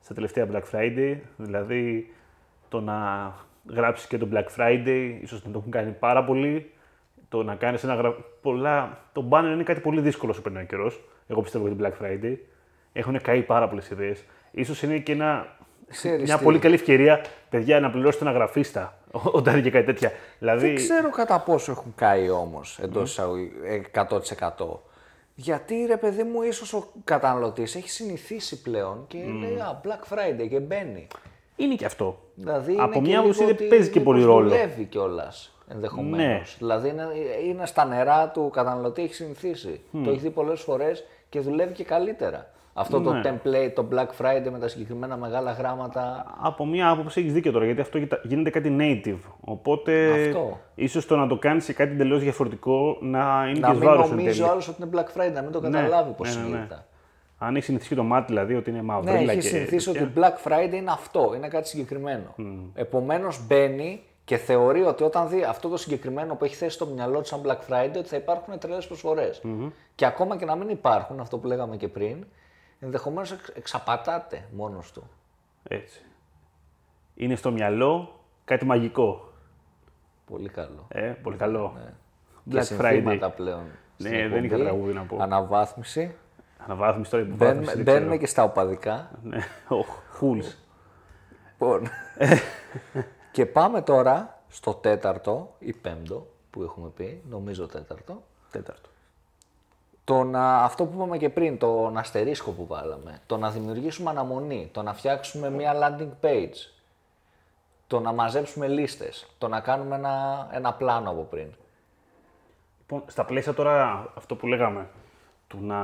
στα 0.01 0.13
τελευταία 0.13 0.47
Black 0.51 0.63
Friday. 0.71 1.17
Δηλαδή 1.37 2.13
το 2.69 2.81
να 2.81 2.97
γράψεις 3.69 4.07
και 4.07 4.17
το 4.17 4.27
Black 4.33 4.45
Friday, 4.57 5.17
ίσως 5.21 5.45
να 5.45 5.51
το 5.51 5.57
έχουν 5.59 5.71
κάνει 5.71 5.91
πάρα 5.91 6.23
πολύ. 6.23 6.71
Το 7.29 7.43
να 7.43 7.55
κάνεις 7.55 7.83
ένα 7.83 7.95
γρα... 7.95 8.15
πολλά... 8.41 8.97
Το 9.13 9.27
banner 9.31 9.51
είναι 9.53 9.63
κάτι 9.63 9.79
πολύ 9.79 10.01
δύσκολο 10.01 10.31
όσο 10.31 10.41
περνάει 10.41 10.63
ο 10.63 10.65
καιρός. 10.65 11.03
Εγώ 11.27 11.41
πιστεύω 11.41 11.67
για 11.67 11.75
το 11.75 11.83
Black 11.83 12.03
Friday. 12.03 12.35
Έχουν 12.93 13.21
καεί 13.21 13.41
πάρα 13.41 13.67
πολλές 13.67 13.89
ιδέες. 13.89 14.23
Ίσως 14.51 14.81
είναι 14.83 14.97
και 14.97 15.11
ένα... 15.11 15.57
Ξέρεις 15.89 16.23
μια 16.23 16.37
τι. 16.37 16.43
πολύ 16.43 16.59
καλή 16.59 16.73
ευκαιρία, 16.73 17.21
παιδιά, 17.49 17.79
να 17.79 17.89
πληρώσετε 17.89 18.25
ένα 18.25 18.33
γραφίστα 18.33 18.97
όταν 19.37 19.53
είναι 19.53 19.63
και 19.63 19.71
κάτι 19.71 19.85
τέτοια. 19.85 20.11
Δηλαδή, 20.39 20.67
Δεν 20.67 20.75
ξέρω 20.75 21.09
κατά 21.09 21.39
πόσο 21.39 21.71
έχουν 21.71 21.93
καεί 21.95 22.29
όμως 22.29 22.79
εντός 22.79 23.19
mm. 23.93 24.03
100%. 24.59 24.77
Γιατί 25.35 25.85
ρε 25.85 25.97
παιδί 25.97 26.23
μου, 26.23 26.41
ίσως 26.41 26.73
ο 26.73 26.87
καταναλωτής 27.03 27.75
έχει 27.75 27.89
συνηθίσει 27.89 28.61
πλέον 28.61 29.05
και 29.07 29.17
λέει 29.17 29.55
Α, 29.59 29.81
Black 29.83 30.13
Friday 30.13 30.47
και 30.49 30.59
μπαίνει. 30.59 31.07
είναι 31.55 31.75
και 31.75 31.85
αυτό. 31.85 32.19
Δηλαδή 32.35 32.75
Από 32.79 32.91
είναι 32.91 32.99
μια 32.99 33.11
και 33.11 33.15
άποψη 33.17 33.39
λίγο 33.39 33.51
δεν 33.53 33.55
ότι 33.55 33.67
παίζει 33.67 33.89
και 33.89 33.99
πολύ 33.99 34.19
μήπως 34.19 34.33
ρόλο. 34.33 34.49
Δουλεύει 34.49 34.83
κιόλας 34.83 35.55
ενδεχομένως. 35.67 36.57
Ναι. 36.59 36.67
Δηλαδή 36.67 36.89
είναι, 36.89 37.07
είναι 37.45 37.65
στα 37.65 37.85
νερά 37.85 38.29
του 38.29 38.49
καταναλωτή, 38.53 39.01
έχει 39.01 39.13
συνηθίσει. 39.13 39.81
Το 40.03 40.09
έχει 40.09 40.19
δει 40.19 40.29
πολλές 40.29 40.61
φορές 40.61 41.03
και 41.29 41.39
δουλεύει 41.39 41.73
και 41.73 41.83
καλύτερα. 41.83 42.51
Αυτό 42.73 42.99
Ναι. 42.99 43.21
το 43.21 43.29
template, 43.29 43.71
το 43.75 43.87
Black 43.91 44.21
Friday 44.21 44.49
με 44.51 44.59
τα 44.59 44.67
συγκεκριμένα 44.67 45.17
μεγάλα 45.17 45.51
γράμματα. 45.51 46.25
Από 46.41 46.65
μία 46.65 46.89
άποψη 46.89 47.19
έχεις 47.19 47.33
δίκιο 47.33 47.51
τώρα, 47.51 47.65
γιατί 47.65 47.81
αυτό 47.81 47.97
γιντα- 47.97 48.19
γίνεται 48.23 48.49
κάτι 48.49 48.75
native. 48.79 49.19
Οπότε 49.39 50.11
Αυτό. 50.27 50.59
ίσως 50.75 51.05
το 51.05 51.15
να 51.15 51.27
το 51.27 51.37
κάνεις 51.37 51.63
σε 51.63 51.73
κάτι 51.73 51.91
εντελώς 51.91 52.21
διαφορετικό 52.21 52.97
να 53.01 53.45
είναι 53.49 53.59
Να 53.59 53.67
και 53.67 53.73
μην 53.73 53.83
βάρο 53.83 54.01
εν 54.03 54.09
νομίζει 54.09 54.27
τέλει. 54.37 54.41
ο 54.49 54.51
άλλος 54.51 54.67
ότι 54.67 54.81
είναι 54.81 54.91
Black 54.93 55.19
Friday, 55.19 55.33
να 55.33 55.41
μην 55.41 55.51
το 55.51 55.59
καταλάβει 55.59 56.11
πώς 56.11 56.27
ναι, 56.35 56.41
ναι, 56.41 56.47
ναι. 56.47 56.53
συνήθιτα. 56.55 56.85
Αν 57.37 57.53
έχεις 57.55 57.65
συνηθίσει 57.65 57.89
και 57.89 57.95
το 57.95 58.03
μάτι, 58.03 58.25
δηλαδή 58.27 58.55
ότι 58.55 58.69
είναι 58.69 58.79
Ναι, 58.79 58.85
μαυρίλα 58.85 59.31
έχεις 59.31 59.43
και. 59.43 59.49
συνηθίσει 59.55 59.91
τέτοια. 59.91 60.01
ότι 60.01 60.11
Black 60.19 60.47
Friday 60.51 60.73
είναι 60.73 60.91
αυτό, 60.91 61.33
είναι 61.35 61.47
κάτι 61.47 61.67
συγκεκριμένο. 61.67 62.35
Επομένως 62.73 63.45
μπαίνει 63.47 64.01
και 64.25 64.37
θεωρεί 64.37 64.81
ότι 64.81 65.03
όταν 65.03 65.29
δει 65.29 65.43
αυτό 65.43 65.69
το 65.69 65.77
συγκεκριμένο 65.77 66.35
που 66.35 66.45
έχει 66.45 66.55
θέσει 66.55 66.75
στο 66.75 66.85
μυαλό 66.85 67.19
του 67.19 67.27
σαν 67.27 67.41
Black 67.45 67.71
Friday, 67.73 67.97
ότι 67.97 68.07
θα 68.07 68.15
υπάρχουν 68.15 68.59
τρελές 68.59 68.89
Και 69.95 70.05
ακόμα 70.05 70.37
και 70.37 70.45
να 70.45 70.55
μην 70.55 70.69
υπάρχουν, 70.69 71.19
αυτό 71.19 71.37
που 71.37 71.47
λέγαμε 71.47 71.77
και 71.77 71.87
πριν, 71.87 72.25
ενδεχομένως 72.83 73.31
εξαπατάται 73.53 74.47
μόνος 74.51 74.91
του. 74.91 75.09
Έτσι. 75.63 76.01
Είναι 77.15 77.35
στο 77.35 77.51
μυαλό 77.51 78.19
κάτι 78.45 78.65
μαγικό. 78.65 79.31
Πολύ 80.25 80.49
καλό. 80.49 80.85
Ε, 80.87 81.01
πολύ 81.01 81.37
καλό. 81.37 81.73
Και 82.49 82.57
Black 82.57 82.63
συνθήματα 82.63 83.27
Friday. 83.27 83.35
πλέον. 83.35 83.63
Ναι, 83.97 84.07
στην 84.09 84.29
δεν 84.29 84.29
είχα 84.29 84.37
εκπομπή. 84.55 84.63
τραγούδι 84.63 84.93
να 84.93 85.01
πω. 85.03 85.17
Αναβάθμιση. 85.21 86.15
Αναβάθμιση 86.57 87.11
τώρα, 87.11 87.23
Μπαίνουμε, 87.23 87.43
υποβάθμιση. 87.45 87.75
δεν 87.75 87.83
μπαίνουμε 87.83 88.05
ξέρω. 88.05 88.17
και 88.19 88.25
στα 88.27 88.43
οπαδικά. 88.43 89.11
Ναι, 89.23 89.37
ο 89.67 89.81
Χούλς. 90.11 90.57
Λοιπόν. 91.51 91.87
και 93.31 93.45
πάμε 93.45 93.81
τώρα 93.81 94.41
στο 94.47 94.73
τέταρτο 94.73 95.55
ή 95.59 95.73
πέμπτο 95.73 96.27
που 96.49 96.63
έχουμε 96.63 96.89
πει, 96.89 97.23
νομίζω 97.29 97.65
τέταρτο. 97.67 98.23
Τέταρτο. 98.51 98.89
Το 100.05 100.23
να, 100.23 100.63
αυτό 100.63 100.85
που 100.85 100.91
είπαμε 100.95 101.17
και 101.17 101.29
πριν, 101.29 101.57
τον 101.57 101.97
αστερίσκο 101.97 102.51
που 102.51 102.65
βάλαμε, 102.65 103.21
το 103.25 103.37
να 103.37 103.49
δημιουργήσουμε 103.49 104.09
αναμονή, 104.09 104.69
το 104.71 104.81
να 104.81 104.93
φτιάξουμε 104.93 105.49
μια 105.49 105.73
landing 105.73 106.25
page, 106.25 106.71
το 107.87 107.99
να 107.99 108.11
μαζέψουμε 108.11 108.67
λίστες, 108.67 109.27
το 109.37 109.47
να 109.47 109.59
κάνουμε 109.59 109.95
ένα, 109.95 110.47
ένα 110.51 110.73
πλάνο 110.73 111.09
από 111.09 111.21
πριν. 111.21 111.47
Λοιπόν, 112.79 113.03
στα 113.07 113.25
πλαίσια 113.25 113.53
τώρα 113.53 114.07
αυτό 114.15 114.35
που 114.35 114.47
λέγαμε, 114.47 114.87
του 115.47 115.57
να 115.61 115.77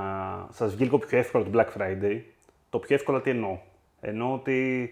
σας 0.51 0.73
βγει 0.73 0.83
λίγο 0.83 0.97
πιο 0.97 1.17
εύκολο 1.17 1.43
το 1.43 1.49
Black 1.53 1.81
Friday, 1.81 2.21
το 2.69 2.79
πιο 2.79 2.95
εύκολο 2.95 3.21
τι 3.21 3.29
εννοώ; 3.29 3.57
Εννοώ 4.01 4.33
ότι 4.33 4.91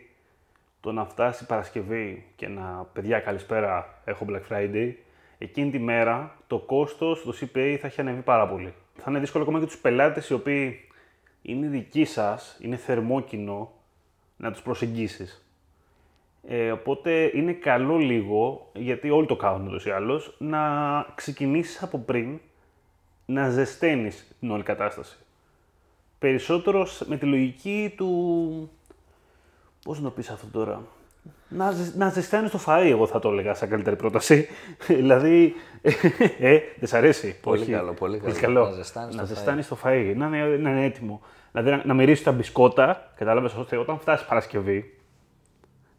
το 0.82 0.92
να 0.92 1.06
φτάσει 1.06 1.44
η 1.44 1.48
Παρασκευή 1.48 2.26
και 2.36 2.48
να 2.48 2.88
παιδιά 2.94 3.20
καλησπέρα 3.20 4.02
έχω 4.06 4.26
Black 4.30 4.54
Friday, 4.54 4.94
εκείνη 5.38 5.72
τη 5.72 5.80
μέρα 5.80 6.38
το 6.48 6.58
κόστος, 6.60 7.24
το 7.24 7.34
CPA 7.42 7.78
θα 7.82 7.88
έχει 7.88 8.02
ανεβεί 8.02 8.22
πάρα 8.22 8.48
πολύ. 8.48 8.74
Θα 8.98 9.06
είναι 9.10 9.20
δύσκολο 9.20 9.44
ακόμα 9.44 9.60
και 9.60 9.66
τους 9.66 9.78
πελάτες 9.78 10.30
οι 10.30 10.34
οποίοι 10.34 10.88
είναι 11.42 11.68
δική 11.68 12.06
σας, 12.06 12.58
είναι 12.62 12.76
θερμό 12.76 13.22
κοινό, 13.22 13.72
να 14.38 14.52
τους 14.52 14.62
προσεγγίσεις. 14.62 15.48
Ε, 16.48 16.72
οπότε 16.72 17.32
είναι 17.34 17.54
καλό 17.54 17.98
λίγο, 17.98 18.72
γιατί 18.74 19.10
όλοι 19.10 19.28
το 19.28 19.36
κάνουν 19.36 19.68
ούτως 19.68 19.86
ή 19.86 19.90
άλλως, 19.90 20.36
να 20.40 20.62
ξεκινήσεις 21.16 21.84
από 21.84 21.98
πριν 22.00 22.40
να 23.26 23.50
ζεσταίνεις 23.50 24.36
την 24.40 24.52
όλη 24.52 24.64
κατάσταση. 24.64 25.18
Περισσότερο 26.20 26.86
σ- 26.86 27.08
με 27.08 27.18
τη 27.18 27.26
λογική 27.26 27.94
του... 27.98 28.72
Πώς 29.84 29.98
να 29.98 30.04
το 30.04 30.10
πεις 30.10 30.30
αυτό 30.30 30.48
τώρα... 30.48 30.82
Να, 31.50 31.72
ζε- 31.72 31.96
να 31.96 32.10
ζεστάνεις 32.10 32.52
το 32.52 32.60
φαΐ, 32.68 32.86
εγώ 32.90 33.08
θα 33.08 33.20
το 33.20 33.30
έλεγα 33.30 33.54
σαν 33.54 33.70
καλύτερη 33.70 33.96
πρόταση. 33.96 34.48
δηλαδή, 34.88 35.54
ε, 36.40 36.60
δεν 36.80 36.88
σ' 36.90 36.94
αρέσει. 36.94 37.36
Πολύ 37.42 37.62
Όχι. 37.62 37.72
καλό, 37.72 37.94
πολύ 37.94 38.20
καλό. 38.20 38.64
Να 38.66 38.72
ζεστάνεις 38.72 39.16
να 39.16 39.22
το 39.22 39.28
φαΐ. 39.28 39.34
ζεστάνεις 39.36 39.68
το 39.68 39.78
φαΐ, 39.84 40.14
να 40.16 40.26
είναι, 40.26 40.46
να 40.46 40.70
είναι 40.70 40.86
έτοιμο. 40.86 41.22
Δηλαδή 41.52 41.70
να, 41.70 41.82
να 41.86 41.94
μυρίσει 41.94 42.24
τα 42.24 42.32
μπισκότα, 42.32 43.12
κατάλαβες, 43.16 43.54
ώστε 43.54 43.78
όταν 43.78 44.00
φτάσει 44.00 44.26
Παρασκευή, 44.28 44.98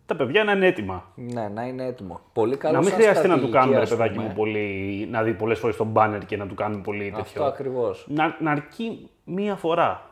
τα 0.06 0.16
παιδιά 0.16 0.44
να 0.44 0.52
είναι 0.52 0.66
έτοιμα. 0.66 1.04
Ναι, 1.14 1.48
να 1.54 1.62
είναι 1.62 1.86
έτοιμο. 1.86 2.20
Πολύ 2.32 2.56
καλό 2.56 2.74
να 2.74 2.80
μην 2.80 2.88
σαν 2.88 2.98
χρειάζεται 2.98 3.26
να 3.28 3.38
του 3.38 3.46
στρατηγική, 3.46 3.58
κάνουμε, 3.58 3.76
ρε 3.76 3.82
ας 3.82 3.88
παιδάκι 3.88 4.14
πούμε. 4.14 4.26
μου, 4.26 4.32
πολύ, 4.34 5.08
να 5.10 5.22
δει 5.22 5.32
πολλές 5.34 5.58
φορές 5.58 5.76
τον 5.76 5.92
banner 5.96 6.20
και 6.26 6.36
να 6.36 6.46
του 6.46 6.54
κάνουμε 6.54 6.82
πολύ 6.82 7.04
τέτοιο. 7.04 7.20
Αυτό 7.20 7.44
ακριβώς. 7.44 8.06
Να, 8.08 8.36
να 8.40 8.50
αρκεί 8.50 9.08
μία 9.24 9.56
φορά. 9.56 10.07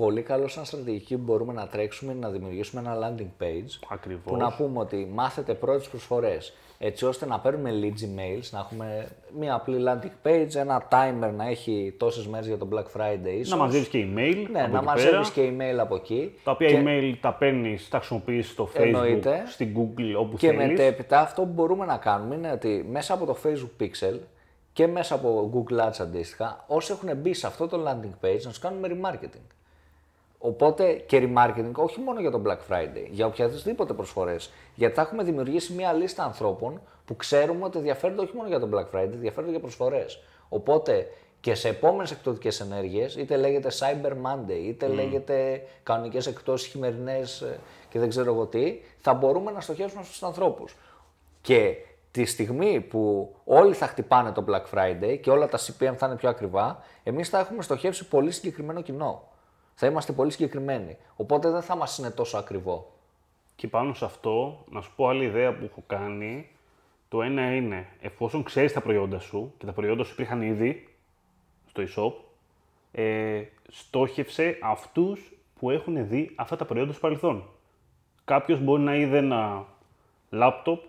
Πολύ 0.00 0.22
καλό 0.22 0.48
σαν 0.48 0.64
στρατηγική 0.64 1.16
που 1.16 1.22
μπορούμε 1.22 1.52
να 1.52 1.66
τρέξουμε 1.66 2.12
είναι 2.12 2.20
να 2.20 2.28
δημιουργήσουμε 2.32 2.80
ένα 2.80 2.96
landing 3.02 3.42
page 3.42 3.78
Ακριβώς. 3.88 4.22
που 4.24 4.36
να 4.36 4.52
πούμε 4.52 4.78
ότι 4.78 5.08
μάθετε 5.12 5.54
πρώτες 5.54 5.88
προσφορές 5.88 6.52
έτσι 6.78 7.06
ώστε 7.06 7.26
να 7.26 7.38
παίρνουμε 7.40 7.70
leads 7.82 8.02
emails, 8.02 8.48
να 8.50 8.58
έχουμε 8.58 9.08
μια 9.38 9.54
απλή 9.54 9.84
landing 9.86 10.26
page, 10.28 10.54
ένα 10.54 10.88
timer 10.90 11.30
να 11.36 11.48
έχει 11.48 11.94
τόσες 11.98 12.26
μέρες 12.26 12.46
για 12.46 12.58
τον 12.58 12.68
Black 12.72 13.00
Friday 13.00 13.32
ίσως. 13.38 13.48
Να 13.50 13.56
μαζεύει 13.56 13.88
και 13.88 13.98
email. 13.98 14.46
Ναι, 14.50 14.62
από 14.62 14.72
να 14.72 14.76
εκεί 14.78 14.86
μαζεύεις 14.86 15.30
πέρα, 15.30 15.48
και 15.48 15.56
email 15.56 15.78
από 15.78 15.94
εκεί. 15.94 16.34
Τα 16.44 16.50
οποία 16.50 16.68
και, 16.68 16.82
email 16.84 17.14
τα 17.20 17.34
παίρνεις, 17.34 17.88
τα 17.88 17.98
χρησιμοποιείς 17.98 18.48
στο 18.50 18.68
Facebook, 18.74 18.82
Εννοείται. 18.82 19.42
στην 19.46 19.76
Google, 19.78 20.14
όπου 20.18 20.36
Και 20.36 20.46
θέλεις. 20.50 20.66
μετέπειτα 20.66 21.20
αυτό 21.20 21.42
που 21.42 21.52
μπορούμε 21.52 21.84
να 21.84 21.96
κάνουμε 21.96 22.34
είναι 22.34 22.52
ότι 22.52 22.86
μέσα 22.90 23.14
από 23.14 23.26
το 23.26 23.36
Facebook 23.44 23.82
Pixel 23.82 24.18
και 24.72 24.86
μέσα 24.86 25.14
από 25.14 25.50
Google 25.54 25.86
Ads 25.88 26.00
αντίστοιχα, 26.00 26.64
όσοι 26.68 26.92
έχουν 26.92 27.16
μπει 27.16 27.34
σε 27.34 27.46
αυτό 27.46 27.68
το 27.68 27.80
landing 27.86 28.24
page, 28.26 28.40
να 28.42 28.48
τους 28.48 28.58
κάνουμε 28.58 28.88
remarketing. 28.92 29.59
Οπότε 30.42 30.92
και 30.92 31.22
remarketing 31.22 31.72
όχι 31.74 32.00
μόνο 32.00 32.20
για 32.20 32.30
τον 32.30 32.42
Black 32.46 32.72
Friday, 32.72 33.06
για 33.10 33.26
οποιαδήποτε 33.26 33.92
προσφορές. 33.92 34.50
Γιατί 34.74 34.94
θα 34.94 35.00
έχουμε 35.00 35.22
δημιουργήσει 35.22 35.72
μια 35.72 35.92
λίστα 35.92 36.24
ανθρώπων 36.24 36.80
που 37.04 37.16
ξέρουμε 37.16 37.64
ότι 37.64 37.78
ενδιαφέρονται 37.78 38.22
όχι 38.22 38.36
μόνο 38.36 38.48
για 38.48 38.60
τον 38.60 38.70
Black 38.74 38.96
Friday, 38.96 39.12
ενδιαφέρονται 39.12 39.50
για 39.50 39.60
προσφορές. 39.60 40.22
Οπότε 40.48 41.06
και 41.40 41.54
σε 41.54 41.68
επόμενες 41.68 42.10
εκπτωτικέ 42.10 42.62
ενέργειες, 42.62 43.16
είτε 43.16 43.36
λέγεται 43.36 43.68
Cyber 43.78 44.10
Monday, 44.10 44.62
είτε 44.64 44.86
λέγεται 44.86 45.62
κανονικές 45.82 46.26
εκπτώσεις 46.26 46.68
χειμερινές 46.68 47.44
και 47.88 47.98
δεν 47.98 48.08
ξέρω 48.08 48.32
εγώ 48.32 48.46
τι, 48.46 48.80
θα 48.98 49.14
μπορούμε 49.14 49.50
να 49.50 49.60
στοχεύσουμε 49.60 50.02
στους 50.04 50.22
ανθρώπους. 50.22 50.76
Και 51.40 51.74
τη 52.10 52.24
στιγμή 52.24 52.80
που 52.80 53.34
όλοι 53.44 53.74
θα 53.74 53.86
χτυπάνε 53.86 54.32
το 54.32 54.44
Black 54.48 54.78
Friday 54.78 55.18
και 55.20 55.30
όλα 55.30 55.48
τα 55.48 55.58
CPM 55.58 55.94
θα 55.96 56.06
είναι 56.06 56.16
πιο 56.16 56.28
ακριβά, 56.28 56.82
εμείς 57.02 57.28
θα 57.28 57.38
έχουμε 57.38 57.62
στοχεύσει 57.62 58.08
πολύ 58.08 58.30
συγκεκριμένο 58.30 58.82
κοινό. 58.82 59.29
Θα 59.80 59.88
είμαστε 59.88 60.12
πολύ 60.12 60.30
συγκεκριμένοι. 60.30 60.96
Οπότε 61.16 61.50
δεν 61.50 61.62
θα 61.62 61.76
μας 61.76 61.98
είναι 61.98 62.10
τόσο 62.10 62.38
ακριβό. 62.38 62.92
Και 63.56 63.68
πάνω 63.68 63.94
σε 63.94 64.04
αυτό, 64.04 64.64
να 64.70 64.80
σου 64.80 64.92
πω 64.96 65.08
άλλη 65.08 65.24
ιδέα 65.24 65.54
που 65.54 65.64
έχω 65.64 65.82
κάνει. 65.86 66.48
Το 67.08 67.22
ένα 67.22 67.54
είναι, 67.54 67.86
εφόσον 68.00 68.42
ξέρεις 68.42 68.72
τα 68.72 68.80
προϊόντα 68.80 69.18
σου 69.18 69.54
και 69.58 69.66
τα 69.66 69.72
προϊόντα 69.72 70.04
σου 70.04 70.12
υπήρχαν 70.12 70.42
ήδη 70.42 70.88
στο 71.66 71.82
e-shop, 71.82 72.12
ε, 72.92 73.42
στόχευσε 73.68 74.58
αυτούς 74.62 75.32
που 75.58 75.70
έχουν 75.70 76.08
δει 76.08 76.32
αυτά 76.36 76.56
τα 76.56 76.64
προϊόντα 76.64 76.92
στο 76.92 77.00
παρελθόν. 77.00 77.48
Κάποιος 78.24 78.60
μπορεί 78.60 78.82
να 78.82 78.94
είδε 78.94 79.18
ένα 79.18 79.66
λάπτοπ, 80.30 80.82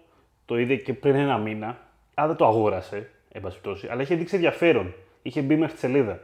το 0.46 0.58
είδε 0.58 0.76
και 0.76 0.94
πριν 0.94 1.16
ένα 1.16 1.38
μήνα, 1.38 1.78
αλλά 2.14 2.28
δεν 2.28 2.36
το 2.36 2.46
αγόρασε, 2.46 3.10
εν 3.32 3.42
πάση 3.42 3.60
περιπτώσει, 3.60 3.88
αλλά 3.92 4.02
είχε 4.02 4.16
δείξει 4.16 4.36
ενδιαφέρον. 4.36 4.94
Είχε 5.22 5.42
μπει 5.42 5.56
μέχρι 5.56 5.74
τη 5.74 5.80
σελίδα. 5.80 6.20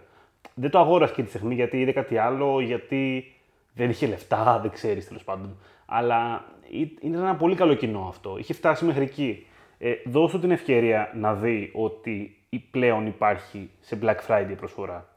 Δεν 0.53 0.69
το 0.69 0.79
αγόρασε 0.79 1.13
και 1.13 1.23
τη 1.23 1.29
στιγμή 1.29 1.53
γιατί 1.55 1.79
είδε 1.79 1.91
κάτι 1.91 2.17
άλλο, 2.17 2.59
γιατί 2.59 3.31
δεν 3.73 3.89
είχε 3.89 4.07
λεφτά, 4.07 4.59
δεν 4.61 4.71
ξέρεις 4.71 5.07
τέλος 5.07 5.23
πάντων. 5.23 5.57
Αλλά 5.85 6.45
ή- 6.69 6.97
είναι 7.01 7.17
ένα 7.17 7.35
πολύ 7.35 7.55
καλό 7.55 7.73
κοινό 7.73 8.05
αυτό. 8.09 8.37
Είχε 8.37 8.53
φτάσει 8.53 8.85
μέχρι 8.85 9.03
εκεί. 9.03 9.45
Ε, 9.79 9.93
δώσ' 10.05 10.31
του 10.31 10.39
την 10.39 10.51
ευκαιρία 10.51 11.11
να 11.15 11.33
δει 11.33 11.71
ότι 11.73 12.37
η- 12.49 12.59
πλέον 12.59 13.05
υπάρχει 13.07 13.69
σε 13.79 13.99
Black 14.01 14.17
Friday 14.27 14.53
προσφορά 14.57 15.09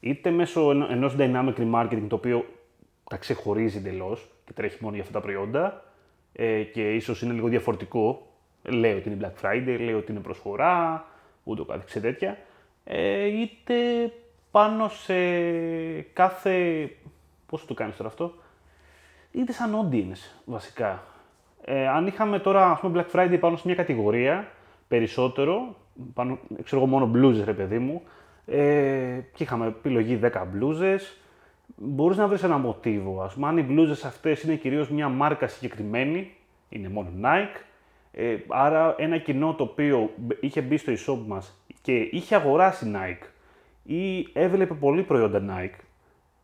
είτε 0.00 0.30
μέσω 0.30 0.70
ενό- 0.70 0.90
ενός 0.90 1.14
dynamic 1.18 1.54
remarketing 1.58 2.04
το 2.08 2.14
οποίο 2.14 2.44
τα 3.10 3.16
ξεχωρίζει 3.16 3.76
εντελώς 3.78 4.28
και 4.44 4.52
τρέχει 4.52 4.76
μόνο 4.80 4.94
για 4.94 5.04
αυτά 5.04 5.14
τα 5.18 5.24
προϊόντα 5.24 5.84
ε, 6.32 6.62
και 6.62 6.94
ίσως 6.94 7.22
είναι 7.22 7.32
λίγο 7.32 7.48
διαφορετικό. 7.48 8.26
Λέει 8.62 8.92
ότι 8.94 9.10
είναι 9.10 9.18
Black 9.32 9.44
Friday, 9.46 9.76
λέει 9.80 9.92
ότι 9.94 10.12
είναι 10.12 10.20
προσφορά, 10.20 11.04
ούτω 11.44 11.64
καθεξής 11.64 12.00
τέτοια. 12.02 12.38
Ε, 12.84 13.24
είτε 13.26 13.74
πάνω 14.56 14.88
σε 14.88 15.14
κάθε... 16.12 16.88
Πώς 17.46 17.60
θα 17.60 17.66
το 17.66 17.74
κάνεις 17.74 17.96
τώρα 17.96 18.08
αυτό; 18.08 18.34
Είτε 19.30 19.52
σαν 19.52 19.72
audience 19.74 20.40
βασικά. 20.44 21.02
Ε, 21.64 21.88
αν 21.88 22.06
είχαμε 22.06 22.38
τώρα 22.38 22.70
ας 22.70 22.80
πούμε 22.80 23.06
Black 23.12 23.16
Friday 23.16 23.36
πάνω 23.40 23.56
σε 23.56 23.62
μια 23.66 23.74
κατηγορία 23.74 24.48
περισσότερο, 24.88 25.76
πάνω, 26.14 26.38
ξέρω 26.62 26.80
εγώ 26.82 26.90
μόνο 26.90 27.10
blues 27.14 27.42
ρε 27.44 27.52
παιδί 27.52 27.78
μου, 27.78 28.02
ε, 28.46 29.20
και 29.34 29.42
είχαμε 29.42 29.66
επιλογή 29.66 30.20
10 30.22 30.30
blues, 30.30 30.98
μπορείς 31.76 32.16
να 32.16 32.26
βρεις 32.26 32.42
ένα 32.42 32.58
μοτίβο. 32.58 33.22
Ας 33.22 33.34
πούμε, 33.34 33.46
αν 33.46 33.58
οι 33.58 33.66
blues 33.70 33.96
αυτές 34.04 34.42
είναι 34.42 34.54
κυρίως 34.54 34.90
μια 34.90 35.08
μάρκα 35.08 35.46
συγκεκριμένη, 35.46 36.32
είναι 36.68 36.88
μόνο 36.88 37.08
Nike, 37.22 37.60
ε, 38.12 38.36
άρα 38.48 38.94
ένα 38.98 39.18
κοινό 39.18 39.54
το 39.54 39.62
οποίο 39.62 40.10
μπ- 40.16 40.44
είχε 40.44 40.60
μπει 40.60 40.76
στο 40.76 40.92
e-shop 40.92 41.18
μας 41.26 41.64
και 41.82 41.96
είχε 41.96 42.34
αγοράσει 42.34 42.92
Nike 42.94 43.26
ή 43.86 44.28
έβλεπε 44.32 44.74
πολύ 44.74 45.02
προϊόντα 45.02 45.42
Nike, 45.48 45.80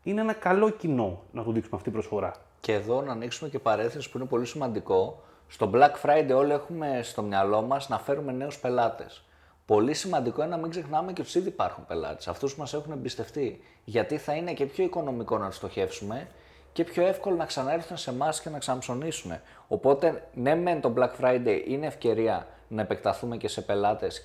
είναι 0.03 0.21
ένα 0.21 0.33
καλό 0.33 0.69
κοινό 0.69 1.23
να 1.31 1.43
του 1.43 1.51
δείξουμε 1.51 1.75
αυτή 1.75 1.89
την 1.89 1.99
προσφορά. 1.99 2.33
Και 2.59 2.73
εδώ 2.73 3.01
να 3.01 3.11
ανοίξουμε 3.11 3.49
και 3.49 3.59
παρέθεση 3.59 4.11
που 4.11 4.17
είναι 4.17 4.27
πολύ 4.27 4.45
σημαντικό. 4.45 5.23
Στο 5.47 5.71
Black 5.73 5.91
Friday 6.01 6.35
όλοι 6.35 6.51
έχουμε 6.51 6.99
στο 7.03 7.21
μυαλό 7.21 7.61
μας 7.61 7.89
να 7.89 7.99
φέρουμε 7.99 8.31
νέους 8.31 8.59
πελάτες. 8.59 9.23
Πολύ 9.65 9.93
σημαντικό 9.93 10.41
είναι 10.41 10.49
να 10.49 10.57
μην 10.57 10.69
ξεχνάμε 10.69 11.13
και 11.13 11.23
τους 11.23 11.35
ήδη 11.35 11.47
υπάρχουν 11.47 11.85
πελάτες, 11.85 12.27
αυτούς 12.27 12.53
που 12.53 12.59
μας 12.59 12.73
έχουν 12.73 12.91
εμπιστευτεί. 12.91 13.61
Γιατί 13.83 14.17
θα 14.17 14.33
είναι 14.33 14.53
και 14.53 14.65
πιο 14.65 14.83
οικονομικό 14.83 15.37
να 15.37 15.47
τους 15.47 15.55
στοχεύσουμε 15.55 16.27
και 16.73 16.83
πιο 16.83 17.05
εύκολο 17.07 17.35
να 17.35 17.45
ξαναέρθουν 17.45 17.97
σε 17.97 18.09
εμάς 18.09 18.41
και 18.41 18.49
να 18.49 18.57
ξαναψωνίσουν. 18.57 19.31
Οπότε, 19.67 20.27
ναι, 20.33 20.55
μεν 20.55 20.81
το 20.81 20.93
Black 20.97 21.11
Friday 21.21 21.61
είναι 21.67 21.85
ευκαιρία 21.85 22.47
να 22.67 22.81
επεκταθούμε 22.81 23.37
και 23.37 23.47
σε 23.47 23.61
πελάτες 23.61 24.21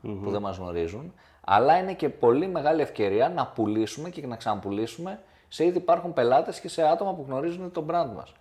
που 0.00 0.30
δεν 0.30 0.40
μας 0.40 0.56
γνωρίζουν, 0.56 1.12
αλλά 1.48 1.78
είναι 1.78 1.94
και 1.94 2.08
πολύ 2.08 2.46
μεγάλη 2.48 2.80
ευκαιρία 2.80 3.28
να 3.28 3.46
πουλήσουμε 3.46 4.10
και 4.10 4.26
να 4.26 4.36
ξαναπουλήσουμε 4.36 5.20
σε 5.48 5.64
ήδη 5.64 5.78
υπάρχουν 5.78 6.12
πελάτες 6.12 6.60
και 6.60 6.68
σε 6.68 6.82
άτομα 6.82 7.14
που 7.14 7.24
γνωρίζουν 7.26 7.72
το 7.72 7.84
brand 7.88 8.10
μας. 8.16 8.34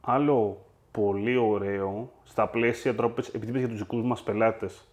Άλλο 0.00 0.64
πολύ 0.90 1.36
ωραίο 1.36 2.12
στα 2.24 2.48
πλαίσια 2.48 2.94
τώρα, 2.94 3.10
πες- 3.10 3.34
επειδή 3.34 3.50
είπες 3.50 3.60
για 3.60 3.70
τους 3.70 3.78
δικούς 3.78 4.02
μας 4.02 4.22
πελάτες 4.22 4.84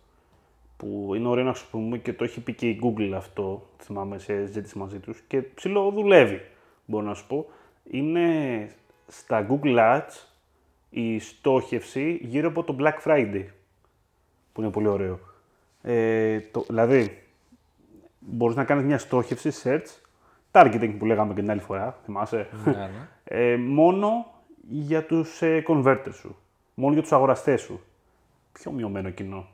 που 0.77 1.11
είναι 1.15 1.27
ωραίο 1.27 1.43
να 1.43 1.53
χρησιμοποιούμε 1.53 1.97
και 1.97 2.13
το 2.13 2.23
έχει 2.23 2.41
πει 2.41 2.53
και 2.53 2.69
η 2.69 2.79
Google 2.83 3.11
αυτό, 3.15 3.69
θυμάμαι 3.77 4.17
σε 4.17 4.45
συζήτηση 4.45 4.77
μαζί 4.77 4.99
τους 4.99 5.23
και 5.27 5.41
ψηλό 5.41 5.91
δουλεύει, 5.91 6.41
μπορώ 6.85 7.05
να 7.05 7.13
σου 7.13 7.27
πω, 7.27 7.45
είναι 7.83 8.69
στα 9.07 9.47
Google 9.49 9.77
Ads 9.77 10.27
η 10.89 11.19
στόχευση 11.19 12.19
γύρω 12.21 12.47
από 12.47 12.63
το 12.63 12.75
Black 12.79 13.07
Friday, 13.07 13.45
που 14.53 14.61
είναι 14.61 14.71
πολύ 14.71 14.87
ωραίο. 14.87 15.19
Ε, 15.81 16.39
το, 16.39 16.65
δηλαδή, 16.67 17.23
μπορείς 18.19 18.55
να 18.55 18.63
κάνεις 18.63 18.83
μια 18.83 18.97
στόχευση, 18.97 19.51
search, 19.63 20.01
targeting 20.51 20.95
που 20.97 21.05
λέγαμε 21.05 21.33
και 21.33 21.39
την 21.39 21.51
άλλη 21.51 21.59
φορά, 21.59 21.99
θυμάσαι, 22.03 22.49
Ναι, 22.65 22.71
ναι. 22.71 22.89
ε, 23.23 23.57
μόνο 23.57 24.25
για 24.69 25.05
τους 25.05 25.41
ε, 25.41 25.63
converters 25.67 26.13
σου, 26.13 26.35
μόνο 26.73 26.93
για 26.93 27.01
τους 27.01 27.11
αγοραστές 27.11 27.61
σου. 27.61 27.81
Πιο 28.51 28.71
μειωμένο 28.71 29.09
κοινό. 29.09 29.47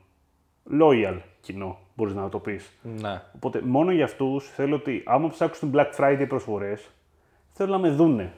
Loyal 0.80 1.18
κοινό, 1.40 1.78
μπορείς 1.94 2.14
να 2.14 2.28
το 2.28 2.38
πεις. 2.38 2.70
Ναι. 2.82 3.22
Οπότε 3.34 3.60
μόνο 3.64 3.92
για 3.92 4.04
αυτούς 4.04 4.48
θέλω 4.48 4.74
ότι 4.74 5.02
άμα 5.06 5.28
ψάξουν 5.28 5.70
την 5.70 5.80
Black 5.80 5.98
Friday 5.98 6.24
προσφορές, 6.28 6.90
θέλω 7.52 7.72
να 7.72 7.78
με 7.78 7.90
δούνε. 7.90 8.32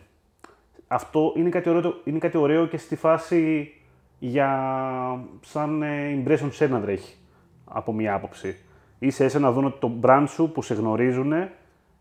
Αυτό 0.88 1.32
είναι 1.36 1.48
κάτι 1.48 1.68
ωραίο, 1.68 2.00
είναι 2.04 2.18
κάτι 2.18 2.36
ωραίο 2.36 2.66
και 2.66 2.76
στη 2.76 2.96
φάση 2.96 3.72
για 4.18 4.50
σαν 5.40 5.82
ε, 5.82 6.22
impression 6.24 6.50
share 6.58 6.68
να 6.68 6.80
τρέχει, 6.80 7.16
από 7.68 7.92
μία 7.92 8.14
άποψη. 8.14 8.56
Είσαι 8.98 9.24
έσαι 9.24 9.38
να 9.38 9.52
δουν 9.52 9.64
ότι 9.64 9.78
το 9.78 9.92
brand 10.02 10.24
σου 10.28 10.52
που 10.52 10.62
σε 10.62 10.74
γνωρίζουν, 10.74 11.32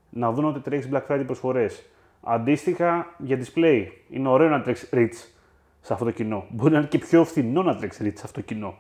να 0.09 0.31
δουν 0.31 0.45
ότι 0.45 0.59
τρέχεις 0.59 0.89
Black 0.91 1.01
Friday 1.07 1.23
προσφορές. 1.25 1.85
Αντίστοιχα 2.23 3.13
για 3.17 3.39
display, 3.39 3.85
είναι 4.09 4.27
ωραίο 4.29 4.49
να 4.49 4.61
τρέξεις 4.61 4.89
reach 4.93 5.13
σε 5.81 5.93
αυτό 5.93 6.05
το 6.05 6.11
κοινό. 6.11 6.45
Μπορεί 6.49 6.71
να 6.73 6.77
είναι 6.79 6.87
και 6.87 6.97
πιο 6.97 7.23
φθηνό 7.23 7.63
να 7.63 7.75
τρέξεις 7.75 8.07
reach 8.07 8.15
σε 8.15 8.21
αυτό 8.23 8.39
το 8.39 8.45
κοινό. 8.45 8.77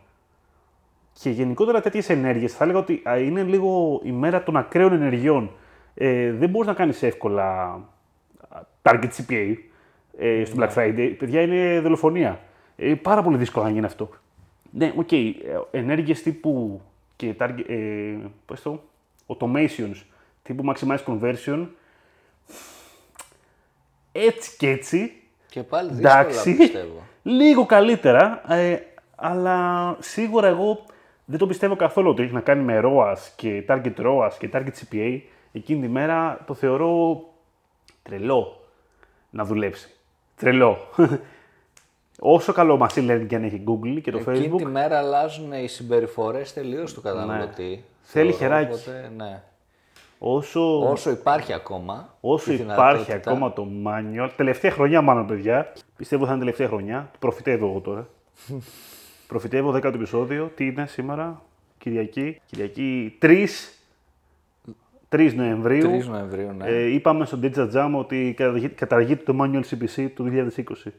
Και 1.21 1.29
γενικότερα 1.29 1.81
τέτοιες 1.81 2.09
ενέργειες 2.09 2.53
θα 2.53 2.63
έλεγα 2.63 2.79
ότι 2.79 3.01
α, 3.09 3.17
είναι 3.17 3.43
λίγο 3.43 4.01
η 4.03 4.11
μέρα 4.11 4.43
των 4.43 4.57
ακραίων 4.57 4.93
ενεργειών. 4.93 5.51
ε, 5.93 6.31
δεν 6.31 6.49
μπορείς 6.49 6.67
να 6.67 6.73
κάνεις 6.73 7.03
εύκολα 7.03 7.61
α, 8.49 8.61
target 8.81 9.09
CPA 9.17 9.53
ε, 10.17 10.45
στο 10.45 10.55
Black 10.59 10.73
Friday. 10.73 11.15
Παιδιά, 11.17 11.41
είναι 11.41 11.79
δολοφονία. 11.79 12.39
Ε, 12.75 12.93
πάρα 12.93 13.21
πολύ 13.21 13.37
δύσκολο 13.37 13.65
να 13.65 13.71
γίνει 13.71 13.85
αυτό. 13.85 14.09
Ναι, 14.71 14.93
οκ. 14.95 15.07
Okay. 15.11 15.33
Ενέργειες 15.71 16.21
τύπου 16.21 16.81
και 17.15 17.35
target, 17.39 17.69
ε, 17.69 18.15
πώς 18.45 18.61
το, 18.61 18.83
automations 19.27 20.03
τύπου 20.43 20.73
maximize 20.73 21.03
conversion 21.05 21.67
έτσι 24.11 24.57
και 24.57 24.69
έτσι 24.69 25.13
Και 25.49 25.63
πάλι 25.63 25.89
δύσκολα 25.89 26.19
Εντάξει, 26.19 26.55
πιστεύω. 26.55 27.03
λίγο 27.39 27.65
καλύτερα, 27.65 28.53
ε, 28.53 28.77
αλλά 29.15 29.95
σίγουρα 29.99 30.47
εγώ 30.47 30.85
δεν 31.25 31.39
το 31.39 31.47
πιστεύω 31.47 31.75
καθόλου 31.75 32.09
ότι 32.09 32.23
έχει 32.23 32.33
να 32.33 32.41
κάνει 32.41 32.63
με 32.63 32.81
ROAS 32.83 33.17
και 33.35 33.63
target 33.67 33.95
ROAS 33.97 34.31
και 34.39 34.49
target 34.53 34.69
CPA. 34.69 35.19
Εκείνη 35.51 35.81
τη 35.81 35.87
μέρα 35.87 36.43
το 36.45 36.53
θεωρώ 36.53 37.23
τρελό 38.03 38.67
να 39.29 39.43
δουλέψει. 39.45 39.89
Τρελό. 40.35 40.77
Όσο 42.19 42.53
καλό 42.53 42.87
machine 42.87 43.09
learning 43.11 43.25
και 43.27 43.35
αν 43.35 43.43
έχει 43.43 43.63
Google 43.67 44.01
και 44.01 44.11
το 44.11 44.17
Εκείνη 44.17 44.37
Facebook, 44.47 44.51
Ναι. 44.51 44.57
τη 44.57 44.65
μέρα 44.65 44.97
αλλάζουν 44.97 45.51
οι 45.51 45.67
συμπεριφορές 45.67 46.53
τελείως 46.53 46.93
του 46.93 47.01
καταναλωτή. 47.01 47.83
Θέλει 48.01 48.31
Θεωρώ, 48.31 48.55
χεράκι. 48.55 48.73
οπότε, 48.73 49.11
ναι. 49.17 49.41
όσο, 50.19 50.89
Όσο 50.89 51.09
υπάρχει 51.09 51.53
ακόμα. 51.53 52.15
όσο 52.21 52.51
η 52.51 52.55
υπάρχει 52.55 52.73
δυνατότητα, 52.75 53.31
ακόμα 53.31 53.53
το 53.53 53.67
manual, 53.85 54.29
τελευταία 54.35 54.71
χρονιά 54.71 55.01
μάλλον 55.01 55.25
παιδιά, 55.27 55.73
πιστεύω 55.97 56.23
θα 56.25 56.29
είναι 56.31 56.39
τελευταία 56.39 56.67
χρονιά, 56.67 57.11
προφητεύω 57.19 57.67
εγώ 57.69 57.79
τώρα. 57.79 58.07
προφητεύω 59.27 59.71
10ο 59.75 59.83
επεισόδιο, 59.85 60.51
τι 60.55 60.65
είναι 60.65 60.85
σήμερα, 60.87 61.41
Κυριακή, 61.77 62.41
Κυριακή 62.45 63.17
3, 63.21 63.45
3 65.09 65.33
Νοεμβρίου. 65.35 65.89
3 66.01 66.05
Νοεμβρίου, 66.09 66.51
ναι. 66.57 66.67
Ε, 66.67 66.85
είπαμε 66.93 67.25
στο 67.25 67.39
Digital 67.43 67.69
Jam 67.73 67.91
ότι 67.97 68.33
καταργεί- 68.37 68.75
καταργείται 68.75 69.23
το 69.23 69.35
manual 69.41 69.61
CPC 69.69 70.07
του 70.15 70.23
2020. 70.23 70.91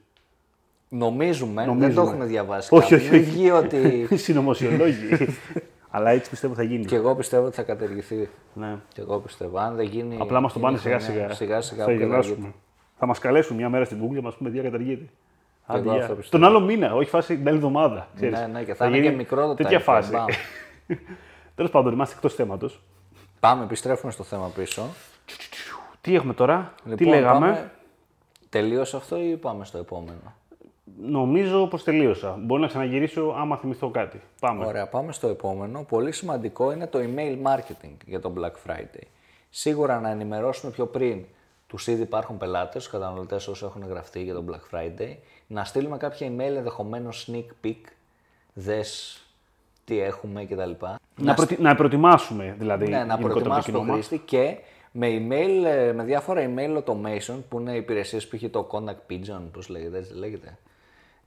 Νομίζουμε, 0.88 1.54
δεν 1.64 1.66
Νομίζουμε. 1.74 1.94
το 1.94 2.00
έχουν 2.00 2.26
διαβάσει 2.26 2.74
όχι, 2.74 2.90
κάποιοι. 2.90 3.06
όχι, 3.06 3.14
Μην 3.16 3.20
όχι. 3.22 3.30
βγει 3.30 3.50
ότι. 3.50 4.08
Συνωμοσιολόγοι. 4.24 5.08
Αλλά 5.90 6.10
έτσι 6.10 6.30
πιστεύω 6.30 6.54
θα 6.54 6.62
γίνει. 6.62 6.84
και 6.84 6.94
εγώ 6.96 7.14
πιστεύω 7.14 7.46
ότι 7.46 7.54
θα 7.56 7.62
κατεργηθεί. 7.62 8.28
Ναι. 8.54 8.76
Και 8.92 9.00
εγώ 9.00 9.18
πιστεύω. 9.18 9.58
Αν 9.58 9.74
δεν 9.76 9.86
γίνει. 9.86 10.16
Απλά 10.20 10.40
μας 10.40 10.52
το 10.52 10.58
είναι 10.60 10.68
πάνε 10.68 10.78
σιγά 10.80 10.98
χρονιά. 10.98 11.22
σιγά. 11.22 11.34
Σιγά 11.34 11.60
σιγά 11.60 11.84
θα 11.84 11.90
που 11.90 11.98
καταργείται. 11.98 12.04
γελάσουμε. 12.26 12.52
Θα 12.98 13.06
μας 13.06 13.18
καλέσουν 13.18 13.56
μια 13.56 13.68
μέρα 13.68 13.84
στην 13.84 13.98
Google 14.04 14.14
και 14.14 14.20
μας 14.20 14.34
πούμε 14.34 14.50
τι 14.50 14.58
καταργείται. 14.60 15.08
Άντε, 15.66 15.78
εγώ 15.80 15.92
γεια. 15.92 16.02
αυτό 16.02 16.14
πιστεύω. 16.14 16.42
Τον 16.44 16.54
άλλο 16.54 16.64
μήνα, 16.64 16.94
όχι 16.94 17.08
φάση 17.08 17.36
την 17.36 17.46
άλλη 17.48 17.56
εβδομάδα. 17.56 18.08
Ναι, 18.20 18.28
ναι, 18.52 18.62
και 18.62 18.74
θα 18.74 18.86
είναι 18.86 19.00
και 19.00 19.10
μικρό 19.10 19.46
το 19.46 19.54
Τέτοια 19.54 19.78
time 19.78 19.80
frame, 19.80 19.84
φάση. 19.84 20.10
μπαμ. 20.10 20.24
Τέλος 21.56 21.70
πάντων, 21.70 21.92
είμαστε 21.92 22.14
εκτός 22.14 22.34
θέματος. 22.34 22.82
Πάμε, 23.40 23.64
επιστρέφουμε 23.64 24.12
στο 24.12 24.22
θέμα 24.22 24.46
πίσω. 24.54 24.82
Τι 26.00 26.14
έχουμε 26.14 26.34
τώρα, 26.34 26.74
τι 26.84 26.88
Λοιπόν, 26.88 27.08
λέγαμε; 27.08 27.46
πάμε- 27.46 27.70
Τελείωσε 28.48 28.96
αυτό 28.96 29.16
ή 29.16 29.36
πάμε 29.36 29.64
στο 29.64 29.78
επόμενο; 29.78 30.34
Νομίζω 31.00 31.66
πως 31.66 31.84
τελείωσα. 31.84 32.38
Μπορώ 32.40 32.60
να 32.60 32.66
ξαναγυρίσω 32.66 33.34
άμα 33.38 33.56
θυμηθώ 33.56 33.90
κάτι. 33.90 34.20
Πάμε. 34.40 34.66
Ωραία, 34.66 34.86
πάμε 34.88 35.12
στο 35.12 35.28
επόμενο. 35.28 35.84
Πολύ 35.88 36.12
σημαντικό 36.12 36.72
είναι 36.72 36.86
το 36.86 36.98
email 36.98 37.36
marketing 37.46 37.96
για 38.06 38.20
τον 38.20 38.34
Black 38.38 38.70
Friday. 38.70 39.06
Σίγουρα 39.50 40.00
να 40.00 40.10
ενημερώσουμε 40.10 40.72
πιο 40.72 40.86
πριν 40.86 41.24
τους 41.66 41.86
ήδη 41.86 42.02
υπάρχουν 42.02 42.38
πελάτες, 42.38 42.82
τους 42.82 42.92
καταναλωτές 42.92 43.48
όσοι 43.48 43.64
έχουν 43.64 43.84
γραφτεί 43.88 44.22
για 44.22 44.34
τον 44.34 44.46
Black 44.50 44.76
Friday, 44.76 45.16
να 45.46 45.64
στείλουμε 45.64 45.96
κάποια 45.96 46.28
email 46.28 46.56
ενδεχομένως 46.56 47.30
sneak 47.30 47.66
peek, 47.66 47.80
δες 48.54 49.20
τι 49.84 50.00
έχουμε 50.00 50.44
κτλ. 50.44 50.70
Να, 51.16 51.34
προτι... 51.34 51.62
να 51.62 51.74
προετοιμάσουμε 51.74 52.54
δηλαδή 52.58 52.84
Ναι, 52.84 52.90
να 52.90 52.96
γενικότερα 52.98 53.28
προετοιμάσει 53.28 53.64
κοινό 53.64 53.78
τον 53.78 53.86
μας. 53.86 53.94
χρήστη 53.94 54.18
και 54.24 54.56
με, 54.92 55.06
email, 55.06 55.64
ε, 55.64 55.92
με 55.92 56.04
διάφορα 56.04 56.50
email 56.54 56.82
automation 56.82 57.36
που 57.48 57.60
είναι 57.60 57.72
υπηρεσίες 57.76 58.28
που 58.28 58.36
έχει 58.36 58.48
το 58.48 58.68
contact 58.70 59.12
pigeon, 59.12 59.42
πώς 59.52 59.68
λέγεται, 59.68 59.98
έτσι 59.98 60.14
λέγεται. 60.14 60.58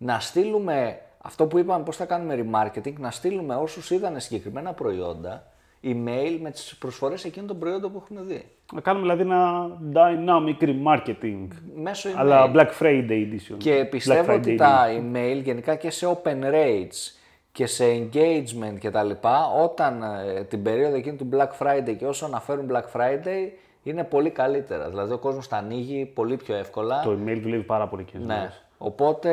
Να 0.03 0.19
στείλουμε 0.19 0.99
αυτό 1.17 1.45
που 1.45 1.57
είπαμε 1.57 1.83
πώς 1.83 1.95
θα 1.95 2.05
κάνουμε 2.05 2.45
remarketing, 2.45 2.93
να 2.97 3.11
στείλουμε 3.11 3.55
όσους 3.55 3.91
είδαν 3.91 4.19
συγκεκριμένα 4.19 4.73
προϊόντα 4.73 5.43
email 5.83 6.37
με 6.41 6.51
τις 6.51 6.75
προσφορές 6.79 7.25
εκείνων 7.25 7.47
των 7.47 7.59
προϊόντων 7.59 7.91
που 7.91 8.03
έχουν 8.05 8.27
δει. 8.27 8.45
Να 8.73 8.81
κάνουμε 8.81 9.13
δηλαδή 9.13 9.21
ένα 9.31 9.69
dynamic 9.93 10.63
remarketing. 10.63 11.47
Μέσω 11.75 12.09
email. 12.09 12.13
Αλλά 12.17 12.51
Black 12.53 12.69
Friday 12.79 13.09
edition. 13.09 13.55
Και 13.57 13.81
Black 13.83 13.89
πιστεύω 13.89 14.33
Friday 14.33 14.35
ότι 14.35 14.51
edition. 14.51 14.57
τα 14.57 14.85
email 14.89 15.41
γενικά 15.43 15.75
και 15.75 15.89
σε 15.89 16.07
open 16.23 16.43
rates 16.43 17.15
και 17.51 17.65
σε 17.65 17.83
engagement 17.85 18.79
και 18.79 18.89
τα 18.89 19.03
λοιπά, 19.03 19.47
όταν 19.63 20.03
ε, 20.03 20.43
την 20.43 20.63
περίοδο 20.63 20.95
εκείνη 20.95 21.17
του 21.17 21.29
Black 21.33 21.49
Friday 21.59 21.95
και 21.97 22.05
όσο 22.05 22.25
αναφέρουν 22.25 22.71
Black 22.71 22.99
Friday, 22.99 23.49
είναι 23.83 24.03
πολύ 24.03 24.29
καλύτερα. 24.29 24.89
Δηλαδή 24.89 25.13
ο 25.13 25.17
κόσμος 25.17 25.47
τα 25.47 25.57
ανοίγει 25.57 26.05
πολύ 26.05 26.35
πιο 26.35 26.55
εύκολα. 26.55 27.01
Το 27.03 27.11
email 27.11 27.39
δουλεύει 27.41 27.63
πάρα 27.63 27.87
πολύ 27.87 28.03
και 28.03 28.17
Ναι. 28.17 28.51
Οπότε 28.83 29.31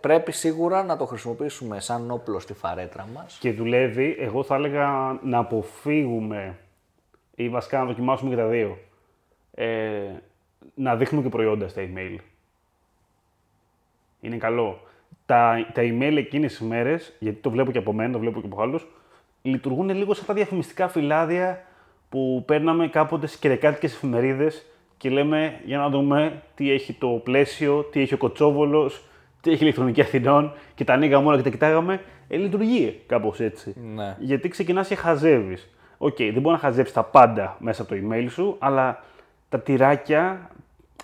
πρέπει 0.00 0.32
σίγουρα 0.32 0.84
να 0.84 0.96
το 0.96 1.04
χρησιμοποιήσουμε 1.04 1.80
σαν 1.80 2.10
όπλο 2.10 2.38
στη 2.38 2.54
φαρέτρα 2.54 3.08
μας. 3.14 3.38
Και 3.40 3.52
δουλεύει, 3.52 4.16
εγώ 4.18 4.42
θα 4.42 4.54
έλεγα 4.54 5.18
να 5.22 5.38
αποφύγουμε 5.38 6.58
ή 7.34 7.48
βασικά 7.48 7.78
να 7.78 7.84
δοκιμάσουμε 7.84 8.30
και 8.30 8.36
τα 8.36 8.46
δύο. 8.46 8.78
Ε, 9.54 10.00
να 10.74 10.96
δείχνουμε 10.96 11.24
και 11.24 11.30
προϊόντα 11.30 11.68
στα 11.68 11.82
email. 11.82 12.16
Είναι 14.20 14.36
καλό. 14.36 14.80
Τα, 15.26 15.70
τα 15.72 15.82
email 15.82 16.14
εκείνες 16.16 16.50
τις 16.50 16.60
μέρες, 16.60 17.16
γιατί 17.18 17.38
το 17.40 17.50
βλέπω 17.50 17.70
και 17.70 17.78
από 17.78 17.92
μένα, 17.92 18.12
το 18.12 18.18
βλέπω 18.18 18.40
και 18.40 18.46
από 18.46 18.62
άλλους, 18.62 18.86
λειτουργούν 19.42 19.90
λίγο 19.90 20.14
σαν 20.14 20.26
τα 20.26 20.34
διαφημιστικά 20.34 20.88
φυλάδια 20.88 21.64
που 22.08 22.42
παίρναμε 22.46 22.88
κάποτε 22.88 23.26
στις 23.26 23.38
κυριακάτικες 23.38 23.94
εφημερίδες 23.94 24.66
και 25.00 25.10
λέμε 25.10 25.60
για 25.64 25.78
να 25.78 25.88
δούμε 25.88 26.42
τι 26.54 26.70
έχει 26.70 26.92
το 26.92 27.08
πλαίσιο, 27.08 27.82
τι 27.92 28.00
έχει 28.00 28.14
ο 28.14 28.16
Κοτσόβολος, 28.16 29.02
τι 29.40 29.50
έχει 29.50 29.58
η 29.58 29.62
ηλεκτρονική 29.62 30.00
Αθηνών 30.00 30.52
και 30.74 30.84
τα 30.84 30.92
ανοίγαμε 30.92 31.26
όλα 31.26 31.36
και 31.36 31.42
τα 31.42 31.50
κοιτάγαμε. 31.50 32.00
Ε, 32.28 32.36
λειτουργεί 32.36 33.00
κάπως 33.06 33.40
έτσι. 33.40 33.74
Ναι. 33.94 34.16
Γιατί 34.18 34.48
ξεκινάς 34.48 34.88
και 34.88 34.94
χαζεύεις. 34.94 35.68
Οκ, 35.98 36.16
δεν 36.16 36.32
μπορείς 36.32 36.62
να 36.62 36.68
χαζέψεις 36.68 36.94
τα 36.94 37.04
πάντα 37.04 37.56
μέσα 37.60 37.82
από 37.82 37.94
το 37.94 38.00
email 38.02 38.26
σου, 38.30 38.56
αλλά 38.58 39.04
τα 39.48 39.60
τυράκια 39.60 40.50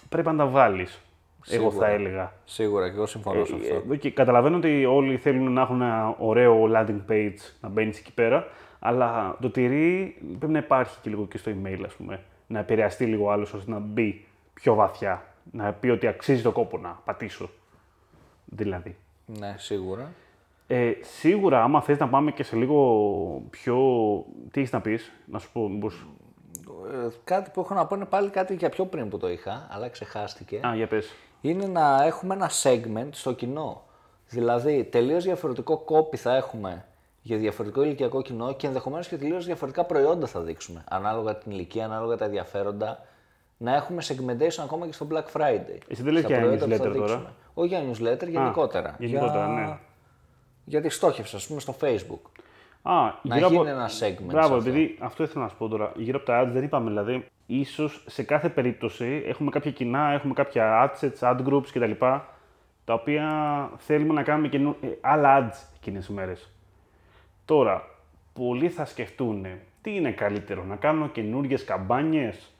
πρέπει 0.08 0.28
να 0.28 0.36
τα 0.36 0.46
βάλεις. 0.46 1.00
Εγώ 1.48 1.70
Σίγουρα. 1.70 1.86
θα 1.86 1.92
έλεγα. 1.92 2.32
Σίγουρα 2.44 2.88
και 2.88 2.94
εγώ 2.96 3.06
συμφωνώ 3.06 3.44
σε 3.44 3.54
αυτό. 3.54 3.74
Ε, 3.74 3.94
οκ, 3.94 4.12
καταλαβαίνω 4.14 4.56
ότι 4.56 4.84
όλοι 4.84 5.16
θέλουν 5.16 5.52
να 5.52 5.60
έχουν 5.60 5.82
ένα 5.82 6.14
ωραίο 6.18 6.70
landing 6.74 7.10
page 7.10 7.52
να 7.60 7.68
μπαίνεις 7.68 7.98
εκεί 7.98 8.12
πέρα, 8.12 8.46
αλλά 8.78 9.36
το 9.40 9.50
τυρί 9.50 10.16
πρέπει 10.38 10.52
να 10.52 10.58
υπάρχει 10.58 10.96
και 11.02 11.10
λίγο 11.10 11.26
και 11.26 11.38
στο 11.38 11.50
email, 11.50 11.80
ας 11.86 11.94
πούμε. 11.94 12.20
Να 12.46 12.58
επηρεαστεί 12.58 13.04
λίγο 13.04 13.30
άλλος 13.30 13.52
ώστε 13.52 13.70
να 13.70 13.78
μπει 13.78 14.26
πιο 14.54 14.74
βαθιά. 14.74 15.24
Να 15.52 15.72
πει 15.72 15.88
ότι 15.88 16.06
αξίζει 16.06 16.42
το 16.42 16.52
κόπο 16.52 16.78
να 16.78 17.00
πατήσω. 17.04 17.50
Δηλαδή. 18.44 18.96
Ναι, 19.26 19.54
σίγουρα. 19.58 20.12
Ε, 20.66 20.92
σίγουρα, 21.00 21.62
άμα 21.62 21.82
θες 21.82 21.98
να 21.98 22.08
πάμε 22.08 22.30
και 22.30 22.42
σε 22.42 22.56
λίγο 22.56 23.42
πιο. 23.50 23.76
Τι 24.50 24.60
έχεις 24.60 24.72
να 24.72 24.80
πεις, 24.80 25.12
να 25.26 25.38
σου 25.38 25.52
πω, 25.52 25.68
μήπως... 25.68 26.06
Ε, 26.92 27.08
κάτι 27.24 27.50
που 27.50 27.60
έχω 27.60 27.74
να 27.74 27.86
πω 27.86 27.96
είναι 27.96 28.04
πάλι 28.04 28.30
κάτι 28.30 28.54
για 28.54 28.68
πιο 28.68 28.86
πριν 28.86 29.08
που 29.08 29.18
το 29.18 29.28
είχα, 29.30 29.66
αλλά 29.70 29.88
ξεχάστηκε. 29.88 30.60
Α, 30.66 30.74
για 30.74 30.86
πες. 30.86 31.14
είναι 31.40 31.66
να 31.66 32.04
έχουμε 32.04 32.34
ένα 32.34 32.50
segment 32.62 33.08
στο 33.10 33.32
κοινό. 33.32 33.82
Δηλαδή, 34.28 34.84
τελείως 34.84 35.24
διαφορετικό 35.24 35.84
copy 35.88 36.16
θα 36.16 36.36
έχουμε 36.36 36.84
για 37.26 37.36
διαφορετικό 37.36 37.82
ηλικιακό 37.82 38.22
κοινό 38.22 38.52
και 38.54 38.66
ενδεχομένως 38.66 39.08
και 39.08 39.16
τελείως 39.16 39.46
διαφορετικά 39.46 39.84
προϊόντα 39.84 40.26
θα 40.26 40.40
δείξουμε. 40.40 40.84
Ανάλογα 40.88 41.36
την 41.36 41.52
ηλικία, 41.52 41.84
ανάλογα 41.84 42.16
τα 42.16 42.24
ενδιαφέροντα. 42.24 43.04
Να 43.56 43.74
έχουμε 43.74 44.02
segmentation 44.08 44.62
ακόμα 44.62 44.86
και 44.86 44.92
στο 44.92 45.06
Black 45.10 45.24
Friday. 45.40 45.78
Εσύ 45.88 46.02
δεν 46.02 46.12
λες 46.12 46.22
Στα 46.22 46.28
για 46.28 46.40
προϊόντα 46.40 46.66
που 46.66 46.70
θα 46.70 46.76
newsletter 46.76 46.94
τώρα; 46.94 47.06
δείξουμε. 47.06 47.32
Όχι 47.54 47.68
για 47.68 47.82
newsletter, 47.82 48.28
γενικότερα. 48.28 48.96
γενικότερα, 48.98 49.46
για... 49.46 49.54
ναι. 49.54 49.78
Για 50.64 50.80
τη 50.80 50.88
στόχευση, 50.88 51.36
ας 51.36 51.46
πούμε, 51.46 51.60
στο 51.60 51.76
Facebook. 51.80 52.30
Α, 52.82 52.94
Να 53.22 53.36
γύρω 53.36 53.48
γίνει 53.48 53.60
από... 53.60 53.68
ένα 53.68 53.88
segment. 53.88 54.24
Μπράβο, 54.24 54.48
σε 54.48 54.54
αυτό. 54.54 54.68
επειδή 54.68 54.98
αυτό 55.00 55.22
ήθελα 55.22 55.44
να 55.44 55.50
σου 55.50 55.56
πω 55.56 55.68
τώρα. 55.68 55.92
Γύρω 55.96 56.16
από 56.16 56.26
τα 56.26 56.42
ads 56.42 56.50
δεν 56.52 56.62
είπαμε, 56.62 56.88
δηλαδή, 56.88 57.26
ίσως 57.46 58.04
σε 58.06 58.22
κάθε 58.22 58.48
περίπτωση 58.48 59.22
έχουμε 59.26 59.50
κάποια 59.50 59.70
κοινά, 59.70 60.10
έχουμε 60.12 60.34
κάποια 60.34 60.92
adsets, 60.92 61.18
ad 61.18 61.46
groups 61.48 61.68
κτλ. 61.72 61.92
Τα 62.84 62.94
οποία 62.94 63.26
θέλουμε 63.76 64.14
να 64.14 64.22
κάνουμε 64.22 64.48
καινού... 64.48 64.76
ε, 64.80 64.88
άλλα 65.00 65.38
ads 65.40 65.56
εκείνες 65.76 66.06
τις 66.06 66.14
μέρες. 66.14 66.50
Τώρα, 67.46 67.88
πολλοί 68.32 68.68
θα 68.68 68.84
σκεφτούν 68.84 69.46
τι 69.82 69.94
είναι 69.94 70.10
καλύτερο, 70.12 70.64
να 70.64 70.76
κάνω 70.76 71.08
καινούργιες 71.08 71.64
καμπάνιες 71.64 72.50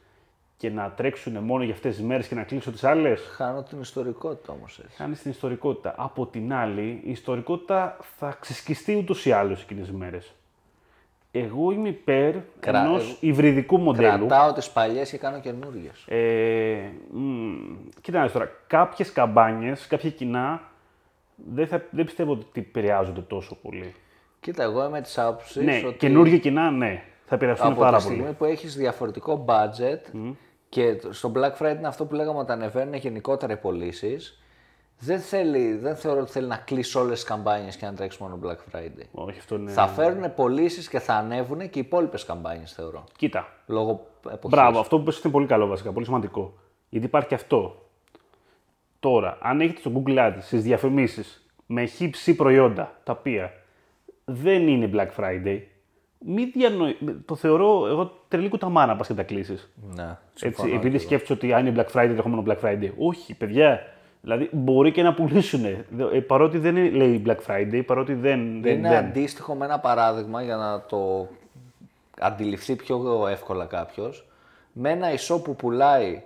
και 0.56 0.70
να 0.70 0.90
τρέξουν 0.90 1.36
μόνο 1.38 1.62
για 1.64 1.74
αυτές 1.74 1.96
τις 1.96 2.04
μέρες 2.04 2.26
και 2.28 2.34
να 2.34 2.42
κλείσω 2.42 2.70
τις 2.70 2.84
άλλες; 2.84 3.20
Χάνω 3.36 3.62
την 3.62 3.80
ιστορικότητα 3.80 4.52
όμως 4.52 4.78
έτσι. 4.84 4.96
Κάνει 4.96 5.14
την 5.14 5.30
ιστορικότητα. 5.30 5.94
Από 5.96 6.26
την 6.26 6.52
άλλη, 6.52 7.00
η 7.04 7.10
ιστορικότητα 7.10 7.96
θα 8.18 8.36
ξεσκιστεί 8.40 8.94
ούτως 8.96 9.26
ή 9.26 9.32
άλλως 9.32 9.62
εκείνες 9.62 9.86
τις 9.86 9.96
μέρες. 9.96 10.34
Εγώ 11.30 11.70
είμαι 11.70 11.88
υπέρ 11.88 12.34
Κρα- 12.60 12.84
ενός 12.84 13.02
εγώ- 13.04 13.16
υβριδικού 13.20 13.78
μοντέλου. 13.78 14.26
Κρατάω 14.26 14.52
τις 14.52 14.70
παλιές 14.70 15.10
και 15.10 15.18
κάνω 15.18 15.40
καινούριε. 15.40 15.90
Ε, 16.06 16.78
μ, 17.12 17.54
κοίτα 18.00 18.18
να 18.18 18.24
δεις 18.24 18.32
τώρα, 18.32 18.50
κάποιες 18.66 19.12
καμπάνιες, 19.12 19.86
κάποια 19.86 20.10
κοινά, 20.10 20.62
δεν, 21.52 21.66
θα, 21.66 21.82
δεν 21.90 22.04
πιστεύω 22.04 22.32
ότι 22.32 22.60
επηρεάζονται 22.60 23.20
τόσο 23.20 23.54
πολύ. 23.62 23.94
Κοίτα, 24.40 24.62
εγώ 24.62 24.84
είμαι 24.84 25.00
της 25.00 25.18
άποψης 25.18 25.64
ναι, 25.64 25.82
ότι. 25.86 25.96
καινούργια 25.96 26.38
κοινά, 26.38 26.70
ναι. 26.70 27.02
θα 27.24 27.34
επηρεαστούν 27.34 27.72
από 27.72 27.80
πάρα 27.80 27.96
τη 27.96 28.02
στιγμή 28.02 28.22
πολύ. 28.22 28.34
που 28.34 28.44
έχεις 28.44 28.76
διαφορετικό 28.76 29.44
budget 29.48 30.18
και 30.68 31.00
στο 31.10 31.32
Black 31.34 31.62
Friday 31.62 31.76
είναι 31.78 31.88
αυτό 31.88 32.04
που 32.04 32.14
λέγαμε 32.14 32.38
ότι 32.38 32.52
ανεβαίνουν 32.52 32.94
γενικότερα 32.94 33.52
οι 33.52 33.56
πωλήσεις. 33.56 34.40
Δεν, 34.98 35.20
θέλει, 35.20 35.76
δεν 35.76 35.96
θεωρώ 35.96 36.20
ότι 36.20 36.30
θέλει 36.30 36.46
να 36.46 36.56
κλείσει 36.56 36.98
όλες 36.98 37.18
τις 37.18 37.28
καμπάνιες 37.28 37.76
και 37.76 37.86
να 37.86 37.94
τρέξεις 37.94 38.20
μόνο 38.20 38.38
Black 38.42 38.76
Friday. 38.76 39.04
Όχι, 39.12 39.38
αυτό 39.38 39.54
είναι. 39.54 39.70
Θα 39.70 39.86
φέρουν 39.86 40.34
πωλήσεις 40.34 40.88
και 40.88 40.98
θα 40.98 41.14
ανέβουν 41.14 41.58
και 41.58 41.78
οι 41.78 41.82
υπόλοιπες 41.86 42.24
καμπάνιες 42.24 42.72
θεωρώ. 42.72 43.04
Κοίτα. 43.16 43.48
Λόγω 43.66 44.06
εποχής. 44.24 44.58
Μπράβο, 44.58 44.78
αυτό 44.78 44.98
που 44.98 45.04
πες 45.04 45.20
είναι 45.22 45.32
πολύ 45.32 45.46
καλό 45.46 45.66
βασικά, 45.66 45.92
πολύ 45.92 46.04
σημαντικό. 46.04 46.54
Γιατί 46.88 47.06
υπάρχει 47.06 47.28
και 47.28 47.34
αυτό. 47.34 47.88
Τώρα, 49.00 49.38
αν 49.40 49.60
έχετε 49.60 49.80
στο 49.80 49.92
Google 49.94 50.18
Ads 50.18 50.36
στις 50.40 50.62
διαφημίσεις 50.62 51.46
με 51.66 51.84
χύψη 51.84 52.34
προϊόντα, 52.34 52.98
τα 53.04 53.12
οποία 53.18 53.52
δεν 54.32 54.68
είναι 54.68 54.90
Black 54.94 55.22
Friday, 55.22 55.60
μη 56.18 56.44
διανοη... 56.44 56.96
το 57.24 57.34
θεωρώ 57.36 57.86
εγώ 57.86 58.20
τρελή 58.28 58.48
κουταμάνα 58.48 58.96
πας 58.96 59.06
και 59.06 59.14
τα 59.14 59.22
κλείσεις. 59.22 59.72
Ναι, 59.94 60.02
Έτσι, 60.02 60.18
συμφωνώ 60.34 60.68
επειδή 60.74 60.88
και 60.90 60.96
εγώ. 60.96 61.04
σκέφτεσαι 61.04 61.32
ότι 61.32 61.52
αν 61.52 61.66
είναι 61.66 61.82
Black 61.82 61.96
Friday, 61.96 62.08
ερχόμενο 62.08 62.44
Black 62.46 62.60
Friday. 62.64 62.90
Όχι, 62.98 63.34
παιδιά. 63.34 63.80
Δηλαδή 64.20 64.48
μπορεί 64.52 64.92
και 64.92 65.02
να 65.02 65.14
πουλήσουν. 65.14 65.64
Ε, 65.64 66.20
παρότι 66.26 66.58
δεν 66.58 66.76
είναι, 66.76 66.90
λέει 66.90 67.22
Black 67.26 67.38
Friday, 67.46 67.82
παρότι 67.86 68.14
δεν. 68.14 68.62
δεν, 68.62 68.78
Είναι 68.78 68.88
δεν. 68.88 68.98
αντίστοιχο 68.98 69.54
με 69.54 69.64
ένα 69.64 69.78
παράδειγμα 69.78 70.42
για 70.42 70.56
να 70.56 70.80
το 70.80 71.28
αντιληφθεί 72.20 72.76
πιο 72.76 73.26
εύκολα 73.28 73.64
κάποιος. 73.64 74.26
Με 74.72 74.90
ένα 74.90 75.12
ισό 75.12 75.42
που 75.42 75.56
πουλάει 75.56 76.22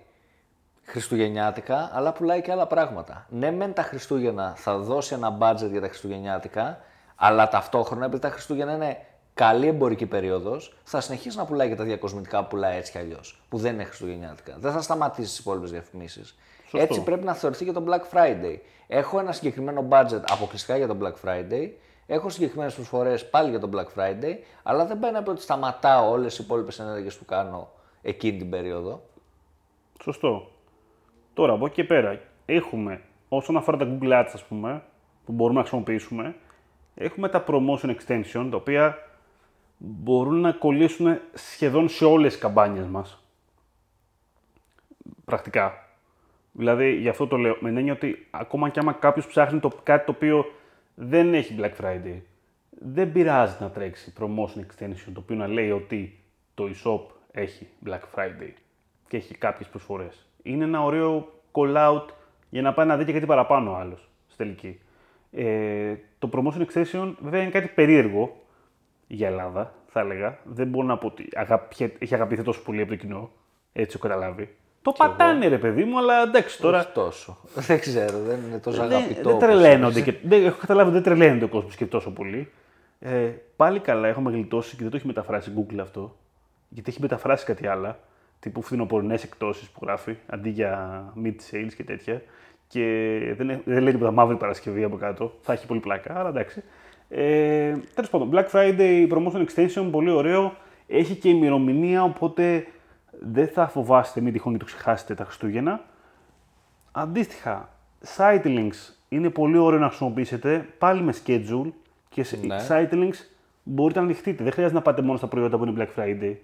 Χριστουγεννιάτικα, 0.83 1.91
αλλά 1.93 2.13
πουλάει 2.13 2.41
και 2.41 2.53
άλλα 2.53 2.67
πράγματα. 2.67 3.27
Ναι, 3.31 3.51
μεν 3.51 3.73
τα 3.73 3.83
Χριστούγεννα 3.83 4.53
θα 4.57 4.79
δώσει 4.79 5.15
ένα 5.15 5.39
budget 5.41 5.71
για 5.71 5.81
τα 5.81 5.87
Χριστουγεννιάτικα, 5.87 6.81
αλλά 7.23 7.49
ταυτόχρονα 7.49 8.05
επειδή 8.05 8.23
τα 8.23 8.31
Χριστούγεννα 8.31 8.75
είναι 8.75 8.97
καλή 9.35 9.67
εμπορική 9.67 10.07
περίοδος, 10.07 10.77
θα 10.85 11.01
συνεχίσει 11.01 11.37
να 11.37 11.45
πουλάει 11.45 11.69
και 11.69 11.75
τα 11.75 11.85
διακοσμητικά 11.85 12.43
που 12.43 12.49
πουλάει 12.49 12.77
έτσι 12.77 12.93
κι 12.93 12.99
αλλιώς, 12.99 13.43
που 13.49 13.59
δεν 13.59 13.75
είναι 13.75 13.85
Χριστουγεννιάτικα. 13.85 14.57
Δεν 14.59 14.73
θα 14.73 14.81
σταματήσει 14.81 15.29
τις 15.29 15.39
υπόλοιπες 15.39 15.71
διαφημίσεις. 15.71 16.39
Έτσι 16.73 17.03
πρέπει 17.03 17.25
να 17.25 17.35
θεωρηθεί 17.35 17.65
και 17.65 17.73
το 17.73 17.85
Black 17.89 18.17
Friday. 18.17 18.57
Έχω 18.87 19.19
ένα 19.19 19.33
συγκεκριμένο 19.33 19.89
budget 19.91 20.23
αποκλειστικά 20.31 20.77
για 20.77 20.87
το 20.87 20.97
Black 21.03 21.29
Friday. 21.29 21.71
Έχω 22.07 22.29
συγκεκριμένες 22.29 22.75
προσφορές 22.75 23.31
πάλι 23.31 23.51
για 23.51 23.61
το 23.61 23.69
Black 23.73 24.01
Friday, 24.01 24.37
αλλά 24.63 24.87
δεν 24.87 24.99
πάει 24.99 25.13
να 25.13 25.23
πει 25.23 25.31
ότι 25.31 25.43
σταματάω 25.43 26.11
όλες 26.11 26.39
οι 26.39 26.43
υπόλοιπες 26.45 26.79
ενέργειες 26.79 27.17
που 27.17 27.25
κάνω 27.25 27.71
εκείνη 28.03 28.39
την 28.39 28.51
περίοδο. 28.51 29.03
Σωστό. 30.03 30.51
Τώρα 31.35 31.53
από 31.53 31.67
εκεί 31.67 31.75
και 31.75 31.85
πέρα 31.85 32.21
έχουμε 32.47 33.01
όσον 33.29 33.57
αφορά 33.57 33.77
τα 33.77 33.87
Google 33.89 34.13
Ads, 34.13 34.31
ας 34.33 34.45
πούμε, 34.45 34.83
που 35.25 35.33
μπορούμε 35.33 35.59
να 35.59 35.67
χρησιμοποιήσουμε, 35.67 36.35
έχουμε 36.95 37.29
τα 37.29 37.45
promotion 37.49 37.95
extension, 37.97 38.49
τα 38.51 38.57
οποία 38.57 38.99
μπορούν 39.77 40.41
να 40.41 40.53
κολλήσουν 40.53 41.19
σχεδόν 41.33 41.89
σε 41.89 42.05
όλες 42.05 42.33
τις 42.33 42.41
καμπάνιες 42.41 42.87
μας. 42.87 43.25
Πρακτικά. 45.25 45.89
Δηλαδή, 46.53 46.95
γι' 46.95 47.09
αυτό 47.09 47.27
το 47.27 47.37
λέω. 47.37 47.57
Με 47.61 47.69
την 47.69 47.79
έννοια 47.79 47.93
ότι 47.93 48.27
ακόμα 48.31 48.69
και 48.69 48.81
άμα 48.81 48.93
κάποιος 48.93 49.27
ψάχνει 49.27 49.61
το, 49.61 49.71
κάτι 49.83 50.05
το 50.07 50.13
οποίο 50.13 50.53
δεν 50.95 51.35
έχει 51.35 51.57
Black 51.59 51.85
Friday, 51.85 52.21
δεν 52.71 53.13
πειράζει 53.13 53.57
να 53.61 53.71
τρέξει 53.71 54.13
promotion 54.19 54.61
extension 54.61 55.11
το 55.15 55.21
οποίο 55.21 55.37
να 55.37 55.47
λέει 55.47 55.71
ότι 55.71 56.21
το 56.55 56.65
e-shop 56.65 57.01
έχει 57.33 57.69
Black 57.87 58.01
Friday 58.15 58.53
και 59.09 59.17
έχει 59.17 59.35
κάποιες 59.35 59.69
προσφορές. 59.69 60.27
Είναι 60.43 60.65
ένα 60.65 60.83
ωραίο 60.83 61.33
call 61.53 61.77
out 61.77 62.05
για 62.51 62.63
να 62.63 62.75
πάει 62.75 62.87
να 62.87 62.97
δει 62.97 63.05
και 63.05 63.13
κάτι 63.13 63.27
παραπάνω 63.27 63.71
ο 63.71 63.75
άλλος 63.75 64.09
στη 64.27 64.37
τελική. 64.37 64.81
Ε, 65.33 65.95
το 66.19 66.31
promotion 66.33 66.61
extension 66.61 67.15
βέβαια 67.21 67.41
είναι 67.43 67.51
κάτι 67.51 67.69
περίεργο 67.69 68.37
για 69.07 69.29
Ελλάδα, 69.29 69.75
θα 69.87 70.01
έλεγα. 70.01 70.39
Δεν 70.45 70.67
μπορώ 70.69 70.87
να 70.87 70.99
πω 70.99 71.07
ότι 71.07 71.29
αγαπη- 71.35 72.03
έχει 72.03 72.15
αγαπηθεί 72.15 72.43
τόσο 72.43 72.63
πολύ 72.63 72.81
από 72.81 72.91
το 72.91 72.97
κοινό. 72.97 73.31
Έτσι 73.73 73.99
το 73.99 74.07
καταλάβει. 74.09 74.55
Το 74.83 74.93
πατάνε 74.93 75.47
ρε 75.49 75.59
παιδί 75.59 75.85
μου, 75.85 75.99
αλλά 75.99 76.23
εντάξει 76.23 76.61
τώρα. 76.61 76.79
Όχι 76.79 76.89
τόσο. 76.95 77.37
δεν 77.69 77.81
ξέρω, 77.81 78.19
δεν 78.19 78.39
είναι 78.49 78.59
τόσο 78.59 78.87
Δεν, 78.87 78.97
αγαπητό. 78.97 79.23
δεν 79.23 79.27
όπως 79.35 79.43
τρελαίνονται 79.49 79.99
είναι. 80.01 80.11
και, 80.11 80.19
δεν, 80.29 80.45
έχω 80.45 80.59
καταλάβει 80.61 80.89
ότι 80.91 81.01
δεν 81.01 81.17
τρελαίνονται 81.17 81.45
ο 81.45 81.49
κόσμος 81.49 81.77
και 81.77 81.87
τόσο 81.87 82.11
πολύ. 82.13 82.51
Ε, 83.01 83.31
πάλι 83.57 83.79
καλά, 83.81 84.09
έχουμε 84.09 84.31
γλιτώσει 84.31 84.77
και 84.77 84.83
δεν 84.83 84.91
το 84.91 84.97
έχει 84.97 85.07
μεταφράσει 85.07 85.53
Google 85.57 85.79
αυτό. 85.81 86.17
Γιατί 86.69 86.91
έχει 86.91 87.01
μεταφράσει 87.01 87.45
κάτι 87.45 87.67
άλλα. 87.67 87.99
Τύπου 88.41 88.63
φθινοπορεινές 88.63 89.25
εκτόσεις 89.25 89.69
που 89.71 89.79
γράφει 89.83 90.17
αντί 90.27 90.51
για 90.51 91.05
mid 91.25 91.35
sales 91.51 91.71
και 91.77 91.85
τέτοια. 91.85 92.23
Και 92.73 92.85
δεν, 93.37 93.51
έ- 93.51 93.61
δεν 93.65 93.83
λέει 93.83 93.93
τίποτα 93.93 94.11
μαύρη 94.11 94.37
Παρασκευή 94.37 94.85
από 94.85 94.97
κάτω. 94.97 95.33
Θα 95.41 95.53
έχει 95.53 95.67
πολύ 95.67 95.81
πλάκα, 95.81 96.19
αλλά 96.19 96.29
εντάξει. 96.29 96.63
Ε, 97.09 97.73
Τέλος 97.95 98.11
πάντων, 98.11 98.31
Black 98.33 98.49
Friday 98.53 99.09
Promotion 99.13 99.45
Extension, 99.47 99.89
πολύ 99.91 100.11
ωραίο. 100.11 100.55
Έχει 100.87 101.15
και 101.15 101.29
ημερομηνία, 101.29 102.03
οπότε 102.03 102.67
δεν 103.21 103.49
θα 103.49 103.69
φοβάστε, 103.69 104.21
μην 104.21 104.33
τυχόν 104.33 104.53
και 104.53 104.59
το 104.59 104.65
ξεχάσετε 104.65 105.15
τα 105.15 105.25
Χριστούγεννα. 105.25 105.85
Αντίστοιχα, 106.93 107.69
site 108.17 108.45
links 108.45 108.95
είναι 109.09 109.31
πολύ 109.31 109.59
ωραίο 109.59 109.79
να 109.79 109.87
χρησιμοποιήσετε 109.89 110.67
πάλι 110.79 111.03
με 111.03 111.15
schedule 111.27 111.71
και 112.09 112.23
σε 112.25 112.39
Ναι. 112.47 112.57
site 112.69 112.93
links 112.93 113.17
μπορείτε 113.63 113.99
να 113.99 114.05
ανοιχτείτε. 114.05 114.43
Δεν 114.43 114.53
χρειάζεται 114.53 114.77
να 114.79 114.83
πάτε 114.85 115.03
μόνο 115.03 115.19
στα 115.19 115.27
προϊόντα 115.27 115.59
που 115.59 115.65
είναι 115.65 115.87
Black 115.97 116.01
Friday. 116.01 116.35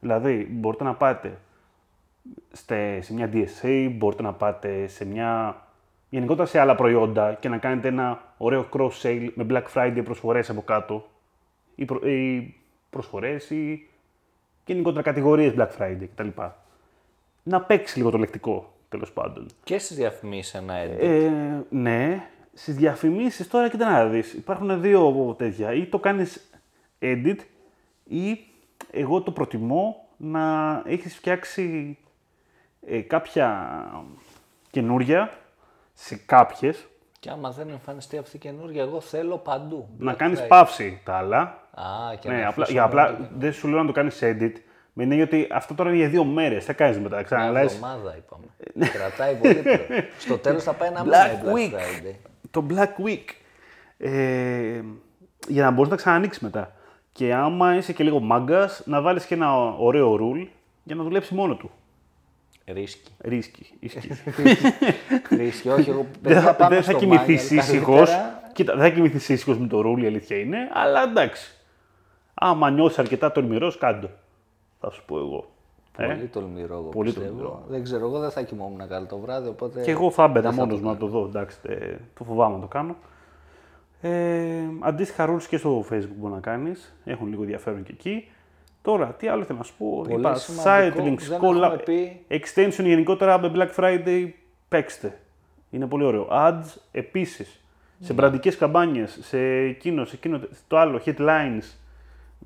Δηλαδή, 0.00 0.48
μπορείτε 0.50 0.84
να 0.84 0.94
πάτε 0.94 1.38
στε- 2.52 3.02
σε 3.02 3.12
μια 3.14 3.30
DSA, 3.32 3.88
μπορείτε 3.96 4.22
να 4.22 4.32
πάτε 4.32 4.86
σε 4.86 5.04
μια. 5.06 5.61
Γενικότερα 6.12 6.46
σε 6.46 6.58
άλλα 6.58 6.74
προϊόντα 6.74 7.34
και 7.34 7.48
να 7.48 7.58
κάνετε 7.58 7.88
ένα 7.88 8.34
ωραίο 8.36 8.68
cross-sale 8.72 9.28
με 9.34 9.46
Black 9.50 9.64
Friday 9.74 10.00
προσφορές 10.04 10.50
από 10.50 10.62
κάτω. 10.62 11.08
Ή, 11.74 11.84
προ, 11.84 12.08
ή 12.08 12.54
προσφορές 12.90 13.50
ή 13.50 13.88
γενικότερα 14.66 15.02
κατηγορίες 15.02 15.54
Black 15.56 15.68
Friday 15.78 16.06
κτλ. 16.14 16.28
Να 17.42 17.60
παίξει 17.60 17.98
λίγο 17.98 18.10
το 18.10 18.18
λεκτικό, 18.18 18.72
τέλος 18.88 19.12
πάντων. 19.12 19.46
Και 19.64 19.78
στις 19.78 19.96
διαφημίσεις 19.96 20.54
ένα 20.54 20.74
edit. 20.84 20.98
Ε, 20.98 21.30
ναι, 21.68 22.28
στις 22.54 22.74
διαφημίσεις 22.74 23.48
τώρα 23.48 23.68
κοίτα 23.68 23.90
να 23.90 24.06
δεις. 24.06 24.32
Υπάρχουν 24.32 24.80
δύο 24.80 25.34
τέτοια. 25.38 25.72
Ή 25.72 25.86
το 25.86 25.98
κάνεις 25.98 26.50
edit 26.98 27.38
ή 28.04 28.38
εγώ 28.90 29.22
το 29.22 29.30
προτιμώ 29.30 30.08
να 30.16 30.82
έχεις 30.86 31.16
φτιάξει 31.16 31.98
ε, 32.86 33.00
κάποια 33.00 33.68
καινούρια 34.70 35.30
σε 35.92 36.16
κάποιες, 36.26 36.86
Και 37.20 37.30
άμα 37.30 37.50
δεν 37.50 37.68
εμφανιστεί 37.70 38.16
αυτή 38.18 38.36
η 38.36 38.38
καινούργια, 38.38 38.82
εγώ 38.82 39.00
θέλω 39.00 39.36
παντού. 39.38 39.88
να 39.98 40.12
Black 40.12 40.16
κάνεις 40.16 40.40
Friday. 40.40 40.48
παύση 40.48 41.00
τα 41.04 41.14
άλλα. 41.16 41.40
Α, 41.74 42.14
και 42.20 42.28
Ναι, 42.28 42.34
να 42.40 42.48
απλά, 42.48 42.64
αφήσω 42.64 42.72
για 42.72 42.86
μόνο 42.86 43.02
απλά 43.02 43.28
δεν 43.38 43.52
σου 43.52 43.68
λέω 43.68 43.78
να 43.80 43.86
το 43.86 43.92
κάνεις 43.92 44.18
edit. 44.22 44.52
Με 44.94 45.02
την 45.02 45.10
έννοια 45.12 45.24
ότι 45.24 45.48
αυτό 45.52 45.74
τώρα 45.74 45.90
είναι 45.90 45.98
για 45.98 46.08
δύο 46.08 46.24
μέρες. 46.24 46.64
Θα 46.64 46.72
κάνεις 46.72 46.98
μετά, 46.98 47.14
Μια 47.14 47.24
ξαναλέεις. 47.24 47.72
εβδομάδα 47.74 48.16
είπαμε. 48.16 48.88
Κρατάει 48.92 49.34
πολύ 49.34 49.54
πιο. 49.62 49.78
Στο 50.18 50.38
τέλος 50.38 50.62
θα 50.62 50.72
πάει 50.72 50.88
ένα 50.88 51.02
Black 51.04 51.04
μήνα 51.04 51.30
η 51.32 51.38
Black 51.44 51.56
Week. 51.56 51.74
Friday. 51.78 52.14
το 52.50 52.66
Black 52.70 53.06
Week. 53.06 53.24
Ε, 53.98 54.80
για 55.48 55.62
να 55.64 55.70
μπορείς 55.70 55.90
να 55.90 55.96
ξανανοίξεις 55.96 56.42
μετά. 56.42 56.72
Και 57.12 57.34
άμα 57.34 57.76
είσαι 57.76 57.92
και 57.92 58.04
λίγο 58.04 58.20
μάγκας, 58.20 58.82
να 58.86 59.00
βάλεις 59.00 59.24
και 59.26 59.34
ένα 59.34 59.74
ωραίο 59.78 60.14
rule 60.20 60.46
για 60.84 60.94
να 60.94 61.02
δουλέψει 61.02 61.34
μόνο 61.34 61.54
του. 61.56 61.70
Ρίσκι. 62.66 63.10
Ρίσκι. 63.18 63.66
Ίσκι. 63.80 64.08
Ρίσκι, 65.38 65.68
όχι, 65.68 65.90
εγώ 65.90 66.06
δεν 66.22 66.32
δεν 66.32 66.42
θα, 66.42 66.54
πάμε 66.54 66.74
δεν 66.74 66.84
θα 66.84 66.90
στο 66.90 66.98
κοιμηθεί 67.00 67.34
Manual, 67.34 67.52
ήσυχο. 67.52 67.92
καλύτερα- 67.94 68.40
Κοίτα, 68.52 68.72
δεν 68.76 68.82
θα 68.82 68.90
κοιμηθεί 68.94 69.32
ήσυχο 69.32 69.52
με 69.52 69.66
το 69.66 69.78
rule, 69.86 70.02
η 70.02 70.06
αλήθεια 70.06 70.36
είναι, 70.38 70.58
αλλά 70.72 71.02
εντάξει. 71.02 71.56
Άμα 72.34 72.70
νιώσει 72.70 73.00
αρκετά 73.00 73.32
τολμηρός, 73.32 73.78
κάντο. 73.78 74.10
Θα 74.80 74.90
σου 74.90 75.04
πω 75.06 75.18
εγώ. 75.18 75.50
Ε, 75.96 76.06
Πολύ 76.06 76.26
τολμηρό, 76.26 76.74
εγώ 76.74 76.88
Πολύ 76.88 77.08
πιστεύω. 77.12 77.28
τολμηρό. 77.28 77.64
Δεν 77.68 77.82
ξέρω, 77.82 78.06
εγώ 78.06 78.18
δεν 78.18 78.30
θα 78.30 78.42
κοιμόμουν 78.42 78.88
καλά 78.88 79.06
το 79.06 79.18
βράδυ, 79.18 79.48
οπότε... 79.48 79.80
Και 79.82 79.90
εγώ 79.90 80.10
θα 80.10 80.24
έμπαινα 80.24 80.50
δεν 80.50 80.58
μόνος 80.58 80.80
το 80.80 80.84
μου 80.86 80.90
να 80.92 80.96
το 80.98 81.06
δω. 81.06 81.24
Εντάξει, 81.24 81.60
τε- 81.62 81.98
το 82.18 82.24
φοβάμαι 82.24 82.54
να 82.54 82.60
το 82.60 82.66
κάνω. 82.66 82.96
Ε, 84.00 84.62
αντίστοιχα 84.80 85.34
rules 85.34 85.42
και 85.48 85.56
στο 85.56 85.84
facebook 85.90 86.14
μπορεί 86.16 86.34
να 86.34 86.40
κάνεις. 86.40 86.94
Έχουν 87.04 87.28
λίγο 87.28 87.42
ενδιαφέρον 87.42 87.82
και 87.82 87.92
εκεί. 87.92 88.28
Τώρα, 88.82 89.06
τι 89.06 89.28
άλλο 89.28 89.44
θέλω 89.44 89.58
να 89.58 89.64
σου 89.64 89.74
πω. 89.78 90.00
Πολύ 90.08 90.18
Είπα, 90.18 90.34
σημαντικό 90.34 90.70
site 91.00 91.06
links, 91.08 91.18
που 91.18 91.24
δεν 91.28 91.40
collab- 91.42 91.62
έχουμε 91.62 91.82
πει. 91.84 92.24
extension 92.28 92.84
γενικότερα 92.84 93.38
με 93.40 93.52
Black 93.54 93.70
Friday, 93.82 94.28
παίξτε. 94.68 95.18
Είναι 95.70 95.86
πολύ 95.86 96.04
ωραίο. 96.04 96.28
Ads 96.30 96.64
επίσης. 96.92 97.60
Ναι. 97.98 98.06
Σε 98.06 98.12
μπραντικές 98.12 98.56
καμπάνιες, 98.56 99.18
σε 99.22 99.38
εκείνο, 99.46 100.04
σε 100.04 100.16
εκείνο, 100.16 100.40
το 100.68 100.78
άλλο, 100.78 101.00
headlines, 101.04 101.62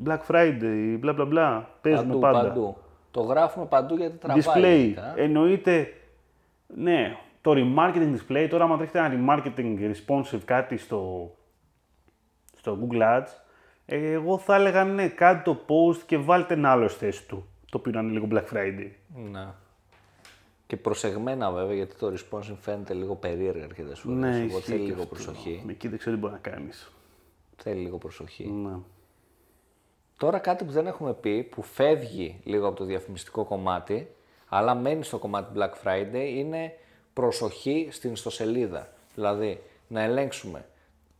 Black 0.06 0.18
Friday, 0.28 0.96
μπλα 0.98 1.12
μπλα 1.12 1.24
μπλα. 1.24 1.68
Παίζουμε 1.80 2.06
Παντού, 2.06 2.20
πάντα. 2.20 2.48
παντού. 2.48 2.76
Το 3.10 3.20
γράφουμε 3.20 3.66
παντού 3.66 3.96
γιατί 3.96 4.16
τραβάει. 4.16 4.42
Display. 4.42 4.78
ειδικά. 4.84 5.12
Εννοείται, 5.16 5.92
ναι, 6.66 7.16
το 7.40 7.52
remarketing 7.56 8.14
display. 8.16 8.46
Τώρα, 8.50 8.64
άμα 8.64 8.76
τρέχετε 8.76 8.98
ένα 8.98 9.12
remarketing 9.14 9.76
responsive 9.92 10.40
κάτι 10.44 10.76
στο, 10.76 11.30
στο 12.56 12.78
Google 12.80 13.00
Ads, 13.02 13.22
ε, 13.22 13.26
εγώ 13.86 14.38
θα 14.38 14.54
έλεγα 14.54 14.84
ναι, 14.84 15.08
κάντε 15.08 15.42
το 15.44 15.60
post 15.68 15.98
και 16.06 16.16
βάλτε 16.16 16.54
ένα 16.54 16.70
άλλο 16.70 16.88
στη 16.88 16.98
θέση 16.98 17.26
του, 17.26 17.46
το 17.70 17.78
οποίο 17.78 17.92
να 17.92 18.00
είναι 18.00 18.12
λίγο 18.12 18.28
Black 18.30 18.54
Friday. 18.54 18.90
Ναι. 19.30 19.46
Και 20.66 20.76
προσεγμένα 20.76 21.50
βέβαια, 21.50 21.74
γιατί 21.74 21.96
το 21.96 22.12
responsive 22.12 22.56
φαίνεται 22.60 22.94
λίγο 22.94 23.14
περίεργα 23.14 23.64
αρκετές 23.64 23.98
φορές. 23.98 24.18
Ναι, 24.18 24.28
οπότε 24.28 24.44
ισχύει 24.44 24.60
θέλει 24.60 24.78
και 24.78 24.86
λίγο 24.86 25.02
αυτό. 25.02 25.14
προσοχή. 25.14 25.64
Εκεί 25.68 25.88
δεν 25.88 25.98
ξέρω 25.98 26.14
τι 26.14 26.20
μπορεί 26.20 26.32
να 26.32 26.38
κάνεις. 26.38 26.92
Θέλει 27.56 27.80
λίγο 27.80 27.98
προσοχή. 27.98 28.46
Ναι. 28.46 28.76
Τώρα 30.16 30.38
κάτι 30.38 30.64
που 30.64 30.70
δεν 30.72 30.86
έχουμε 30.86 31.14
πει, 31.14 31.42
που 31.42 31.62
φεύγει 31.62 32.40
λίγο 32.44 32.66
από 32.66 32.76
το 32.76 32.84
διαφημιστικό 32.84 33.44
κομμάτι, 33.44 34.08
αλλά 34.48 34.74
μένει 34.74 35.04
στο 35.04 35.18
κομμάτι 35.18 35.52
Black 35.58 35.72
Friday, 35.84 36.30
είναι 36.34 36.74
προσοχή 37.12 37.88
στην 37.90 38.12
ιστοσελίδα. 38.12 38.92
Δηλαδή, 39.14 39.62
να 39.88 40.02
ελέγξουμε. 40.02 40.64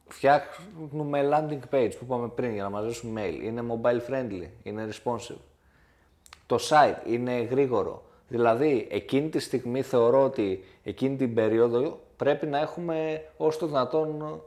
Φτιάχνουμε 0.09 1.29
landing 1.33 1.75
page 1.75 1.91
που 1.99 2.05
είπαμε 2.05 2.29
πριν 2.29 2.53
για 2.53 2.63
να 2.63 2.71
μαζέψουμε 2.71 3.23
mail. 3.25 3.43
Είναι 3.45 3.63
mobile 3.69 4.11
friendly, 4.13 4.49
είναι 4.63 4.89
responsive. 4.91 5.39
Το 6.47 6.57
site 6.69 7.07
είναι 7.07 7.33
γρήγορο. 7.43 8.03
Δηλαδή, 8.29 8.87
εκείνη 8.91 9.29
τη 9.29 9.39
στιγμή 9.39 9.83
θεωρώ 9.83 10.25
ότι 10.25 10.65
εκείνη 10.83 11.17
την 11.17 11.35
περίοδο 11.35 12.01
πρέπει 12.17 12.47
να 12.47 12.59
έχουμε 12.59 13.23
όσο 13.37 13.59
το 13.59 13.67
δυνατόν 13.67 14.43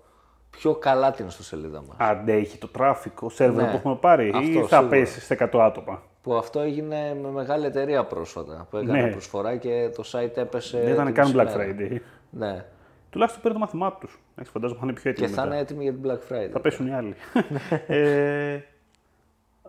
πιο 0.50 0.76
καλά 0.76 1.12
την 1.12 1.28
ιστοσελίδα 1.28 1.82
μας. 1.88 1.96
Αντέχει 1.98 2.58
το 2.58 2.70
traffic, 2.80 3.12
ο 3.20 3.30
σερβερ 3.30 3.64
Ναι. 3.66 3.70
που 3.72 3.76
έχουμε 3.76 3.96
πάρει 3.96 4.28
ή 4.28 4.32
Αυτό, 4.36 4.60
θα 4.68 4.76
σίγουρα. 4.78 4.88
πέσει 4.88 5.20
σε 5.22 5.34
100 5.34 5.60
άτομα; 5.66 6.04
Που 6.22 6.34
αυτό 6.34 6.60
έγινε 6.60 7.18
με 7.22 7.30
μεγάλη 7.30 7.66
εταιρεία 7.66 8.04
πρόσφατα. 8.06 8.68
Που 8.70 8.78
έκανε 8.78 9.02
Ναι. 9.02 9.12
προσφορά 9.12 9.56
και 9.58 9.90
το 9.96 10.04
site 10.12 10.38
έπεσε. 10.38 10.80
Δεν 10.80 10.94
ήταν 10.94 11.06
τη 11.06 11.12
καν 11.12 11.26
μισή 11.26 11.38
Black 11.40 11.56
μέρα. 11.58 11.76
Friday. 11.80 11.98
Ναι. 12.30 12.66
Τουλάχιστον 13.10 13.42
πήρε 13.44 13.54
το 13.54 13.60
μάθημά 13.60 13.94
τους. 13.94 14.20
Έτσι 14.36 14.52
φαντάζομαι 14.52 14.80
θα 14.80 14.86
είναι 14.86 14.96
πιο 14.96 15.04
Και 15.04 15.10
έτοιμοι 15.10 15.28
θα 15.36 15.42
μετά. 15.42 15.54
είναι 15.54 15.64
έτοιμη 15.64 15.84
για 15.84 15.94
την 15.94 16.02
Black 16.06 16.34
Friday. 16.34 16.50
Θα 16.52 16.60
πέσουν 16.60 16.88
οι 16.88 16.94
άλλοι. 16.94 17.16
ε, 17.88 18.60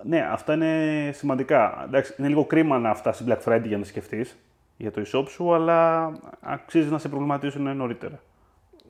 ναι, 0.02 0.20
αυτά 0.30 0.54
είναι 0.54 1.10
σημαντικά. 1.12 1.82
Εντάξει, 1.86 2.14
είναι 2.18 2.28
λίγο 2.28 2.44
κρίμα 2.44 2.78
να 2.78 2.94
φτάσει 2.94 3.24
Black 3.28 3.38
Friday 3.48 3.66
για 3.66 3.78
να 3.78 3.84
σκεφτείς 3.84 4.36
για 4.76 4.90
το 4.90 5.02
e-shop 5.06 5.24
σου, 5.28 5.54
αλλά 5.54 6.12
αξίζει 6.40 6.90
να 6.90 6.98
σε 6.98 7.08
προβληματίσουν 7.08 7.76
νωρίτερα. 7.76 8.20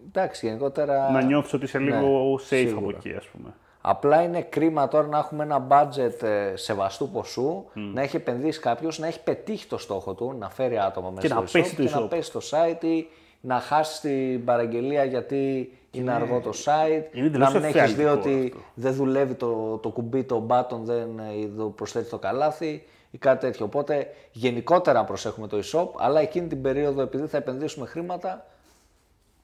Εντάξει, 0.06 0.46
γενικότερα. 0.46 1.10
Να 1.10 1.22
νιώθεις 1.22 1.52
ότι 1.52 1.64
είσαι 1.64 1.78
ναι, 1.78 1.84
λίγο 1.84 2.34
safe 2.34 2.40
σίγουρα. 2.40 2.78
από 2.78 2.88
εκεί, 2.88 3.14
ας 3.14 3.26
πούμε. 3.26 3.54
Απλά 3.80 4.22
είναι 4.22 4.42
κρίμα 4.42 4.88
τώρα 4.88 5.06
να 5.06 5.18
έχουμε 5.18 5.42
ένα 5.44 5.66
budget 5.70 6.22
ε, 6.22 6.56
σεβαστού 6.56 7.08
ποσού, 7.10 7.64
να 7.74 8.02
έχει 8.02 8.16
επενδύσει 8.16 8.60
κάποιος, 8.60 8.98
να 8.98 9.06
έχει 9.06 9.22
πετύχει 9.22 9.66
το 9.66 9.78
στόχο 9.78 10.14
του, 10.14 10.36
να 10.38 10.50
φέρει 10.50 10.78
άτομα 10.78 11.10
μέσα 11.10 11.20
Και 11.20 11.26
στο 11.26 11.34
να 11.34 11.40
πέσει 11.62 11.74
e-shop 11.74 11.76
το 11.76 11.82
και 11.82 11.90
να 11.94 12.04
e-shop. 12.04 12.08
πέσει 12.08 12.32
το 12.32 12.40
site 12.50 12.84
ή 12.84 13.06
να 13.40 13.60
χάσεις 13.60 14.00
την 14.00 14.44
παραγγελία 14.44 15.04
γιατί 15.04 15.72
είναι 15.90 16.12
αργό 16.12 16.40
το 16.40 16.50
site. 16.64 17.14
είναι 17.14 17.22
να 17.22 17.26
εντελώς 17.26 17.54
μην 17.54 17.64
έχεις 17.64 17.94
δει 17.94 18.02
εφιαλτικό 18.02 18.10
ότι 18.10 18.44
αυτό. 18.46 18.60
δεν 18.74 18.92
δουλεύει 18.94 19.34
το, 19.34 19.78
το 19.78 19.88
κουμπί, 19.88 20.24
το 20.24 20.46
button 20.48 20.78
δεν 20.82 21.18
ε, 21.18 21.46
το 21.56 21.64
προσθέτει 21.64 22.08
το 22.10 22.18
καλάθι 22.18 22.82
ή 23.10 23.18
κάτι 23.18 23.40
τέτοιο. 23.46 23.64
Οπότε 23.64 24.08
γενικότερα 24.32 24.98
να 24.98 25.04
προσέχουμε 25.04 25.46
το 25.46 25.58
e-shop, 25.64 25.88
αλλά 25.98 26.20
εκείνη 26.20 26.46
την 26.46 26.62
περίοδο 26.62 27.02
επειδή 27.02 27.26
θα 27.26 27.36
επενδύσουμε 27.36 27.86
χρήματα, 27.86 28.46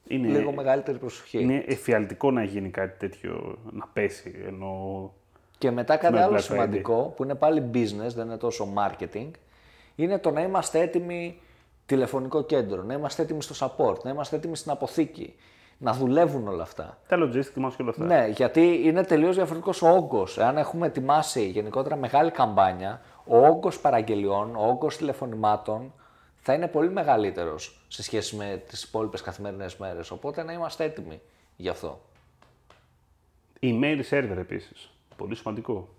Είναι, 0.07 0.27
λίγο 0.27 0.51
μεγαλύτερη 0.51 0.97
προσοχή. 0.97 1.41
είναι 1.41 1.63
εφιαλτικό 1.67 2.31
να 2.31 2.43
γίνει 2.43 2.69
κάτι 2.69 2.99
τέτοιο, 2.99 3.57
να 3.71 3.87
πέσει. 3.93 4.35
Ενώ 4.47 5.13
Και 5.57 5.71
μετά 5.71 5.97
κάτι 5.97 6.13
Με 6.13 6.21
άλλο 6.21 6.35
Black 6.35 6.37
Friday. 6.37 6.41
σημαντικό 6.41 7.13
που 7.15 7.23
είναι 7.23 7.35
πάλι 7.35 7.63
business, 7.73 8.13
δεν 8.15 8.25
είναι 8.25 8.37
τόσο 8.37 8.67
marketing, 8.77 9.29
είναι 9.95 10.17
το 10.17 10.31
να 10.31 10.41
είμαστε 10.41 10.79
έτοιμοι 10.79 11.39
τηλεφωνικό 11.87 12.43
κέντρο, 12.43 12.83
να 12.83 12.93
είμαστε 12.93 13.21
έτοιμοι 13.21 13.41
στο 13.41 13.67
support, 13.77 14.01
να 14.03 14.09
είμαστε 14.09 14.35
έτοιμοι 14.35 14.55
στην 14.55 14.71
αποθήκη, 14.71 15.35
να 15.77 15.93
δουλεύουν 15.93 16.47
όλα 16.47 16.63
αυτά. 16.63 16.97
τα 17.07 17.17
logistics 17.19 17.53
μας 17.55 17.75
και 17.75 17.81
όλα 17.81 17.91
αυτά. 17.91 18.05
Ναι, 18.05 18.27
γιατί 18.27 18.81
είναι 18.83 19.03
τελείως 19.03 19.35
διαφορετικός 19.35 19.81
ο 19.81 19.87
όγκος. 19.89 20.37
Εάν 20.37 20.57
έχουμε 20.57 20.87
ετοιμάσει 20.87 21.47
γενικότερα 21.47 21.95
μεγάλη 21.95 22.31
καμπάνια, 22.31 23.01
ο 23.25 23.37
όγκος 23.37 23.79
παραγγελιών, 23.79 24.55
ο 24.55 24.67
όγκος 24.67 24.97
τηλεφωνημάτων 24.97 25.93
θα 26.35 26.53
είναι 26.53 26.67
πολύ 26.67 26.89
μεγαλύτερος 26.89 27.85
σε 27.87 28.03
σχέση 28.03 28.35
με 28.35 28.63
τις 28.67 28.83
υπόλοιπες 28.83 29.21
καθημερινές 29.21 29.77
μέρες. 29.77 30.11
Οπότε 30.11 30.43
να 30.43 30.53
είμαστε 30.53 30.83
έτοιμοι 30.83 31.21
γι' 31.55 31.69
αυτό. 31.69 32.01
Email 33.61 34.01
server 34.09 34.37
επίσης. 34.37 34.91
Πολύ 35.17 35.35
σημαντικό. 35.35 35.89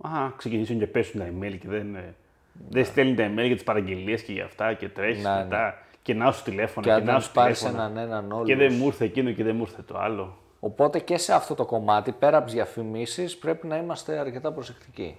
Α, 0.00 0.30
ξεκινήσουν 0.36 0.78
και 0.78 0.86
πέσουν 0.86 1.20
τα 1.20 1.26
email 1.26 1.58
και 1.58 1.68
δεν, 1.68 1.94
ε, 1.94 2.14
δεν 2.68 2.84
στέλνει 2.84 3.14
τα 3.14 3.26
email 3.26 3.46
για 3.46 3.54
τις 3.54 3.64
παραγγελίες 3.64 4.22
και 4.22 4.32
για 4.32 4.44
αυτά 4.44 4.74
και 4.74 4.88
τρέχεις 4.88 5.22
Ναι, 5.24 5.36
μετά. 5.36 5.78
Και 6.02 6.14
να 6.14 6.32
σου 6.32 6.42
τηλέφωνα 6.42 6.86
Και 6.86 6.92
και, 6.92 6.98
αν 7.00 7.04
να 7.06 7.12
δεν 7.12 7.20
σου 7.20 7.32
πάρεις 7.32 7.58
τηλέφωνα. 7.58 7.84
έναν 7.84 7.96
έναν 7.96 8.32
όλου. 8.32 8.44
Και 8.44 8.56
δεν 8.56 8.74
μου 8.74 8.86
ήρθε 8.86 9.04
εκείνο 9.04 9.32
και 9.32 9.44
δεν 9.44 9.56
μου 9.56 9.62
ήρθε 9.62 9.82
το 9.82 9.98
άλλο. 9.98 10.36
Οπότε 10.60 10.98
και 11.00 11.16
σε 11.18 11.34
αυτό 11.34 11.54
το 11.54 11.64
κομμάτι, 11.66 12.12
πέρα 12.12 12.36
από 12.36 12.46
τις 12.46 12.54
διαφημίσεις, 12.54 13.36
πρέπει 13.38 13.66
να 13.66 13.76
είμαστε 13.76 14.18
αρκετά 14.18 14.52
προσεκτικοί. 14.52 15.16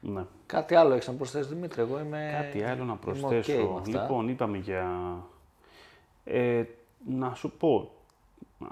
Ναι. 0.00 0.24
Κάτι 0.46 0.74
άλλο 0.74 0.94
έχεις 0.94 1.06
να 1.06 1.14
προσθέσεις 1.14 1.48
Δημήτρη, 1.48 1.80
εγώ 1.80 1.98
είμαι. 1.98 2.38
Κάτι 2.42 2.62
άλλο 2.62 2.84
να 2.84 2.84
είμαι 2.84 2.98
προσθέσω. 3.00 3.52
ok 3.52 3.56
με 3.56 3.78
αυτά. 3.78 4.00
λοιπόν, 4.02 4.28
είπαμε 4.28 4.56
για. 4.58 4.86
Ε, 6.24 6.62
να 7.10 7.34
σου 7.34 7.50
πω. 7.50 7.90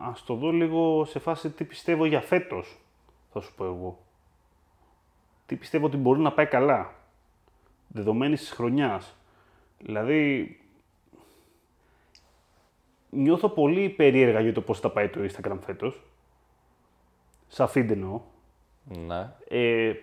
Ας 0.00 0.24
το 0.24 0.34
δω 0.34 0.50
λίγο 0.50 1.04
σε 1.04 1.18
φάση 1.18 1.50
τι 1.50 1.64
πιστεύω 1.64 2.04
για 2.04 2.20
φέτος, 2.20 2.78
θα 3.32 3.40
σου 3.40 3.54
πω 3.56 3.64
εγώ. 3.64 3.98
Τι 5.46 5.56
πιστεύω 5.56 5.86
ότι 5.86 5.96
μπορεί 5.96 6.20
να 6.20 6.32
πάει 6.32 6.46
καλά, 6.46 6.92
δεδομένης 7.94 8.40
της 8.40 8.50
χρονιάς. 8.50 9.16
Δηλαδή, 9.78 10.56
νιώθω 13.10 13.48
πολύ 13.48 13.88
περίεργα 13.88 14.40
για 14.40 14.52
το 14.52 14.60
πώς 14.60 14.80
θα 14.80 14.90
πάει 14.90 15.08
το 15.08 15.20
Instagram 15.20 15.58
φέτος. 15.60 16.02
Σαν 17.48 17.68
feed 17.74 17.88
εννοώ. 17.90 18.20
Ναι. 19.06 19.32
Ε, 19.48 19.94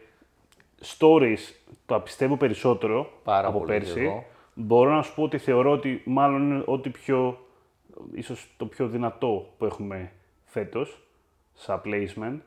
stories 0.97 1.37
το 1.85 1.99
πιστεύω 1.99 2.37
περισσότερο 2.37 3.11
Πάρα 3.23 3.47
από 3.47 3.59
πολύ 3.59 3.71
και 3.71 3.77
πέρσι. 3.79 4.01
εγώ. 4.01 4.25
Μπορώ 4.53 4.91
να 4.91 5.01
σου 5.01 5.15
πω 5.15 5.23
ότι 5.23 5.37
θεωρώ 5.37 5.71
ότι 5.71 6.01
μάλλον 6.05 6.41
είναι 6.51 6.63
ό,τι 6.65 6.89
πιο, 6.89 7.45
ίσως 8.13 8.53
το 8.57 8.65
πιο 8.65 8.87
δυνατό 8.87 9.53
που 9.57 9.65
έχουμε 9.65 10.11
φέτος, 10.45 11.01
σαν 11.53 11.81
placement. 11.85 12.37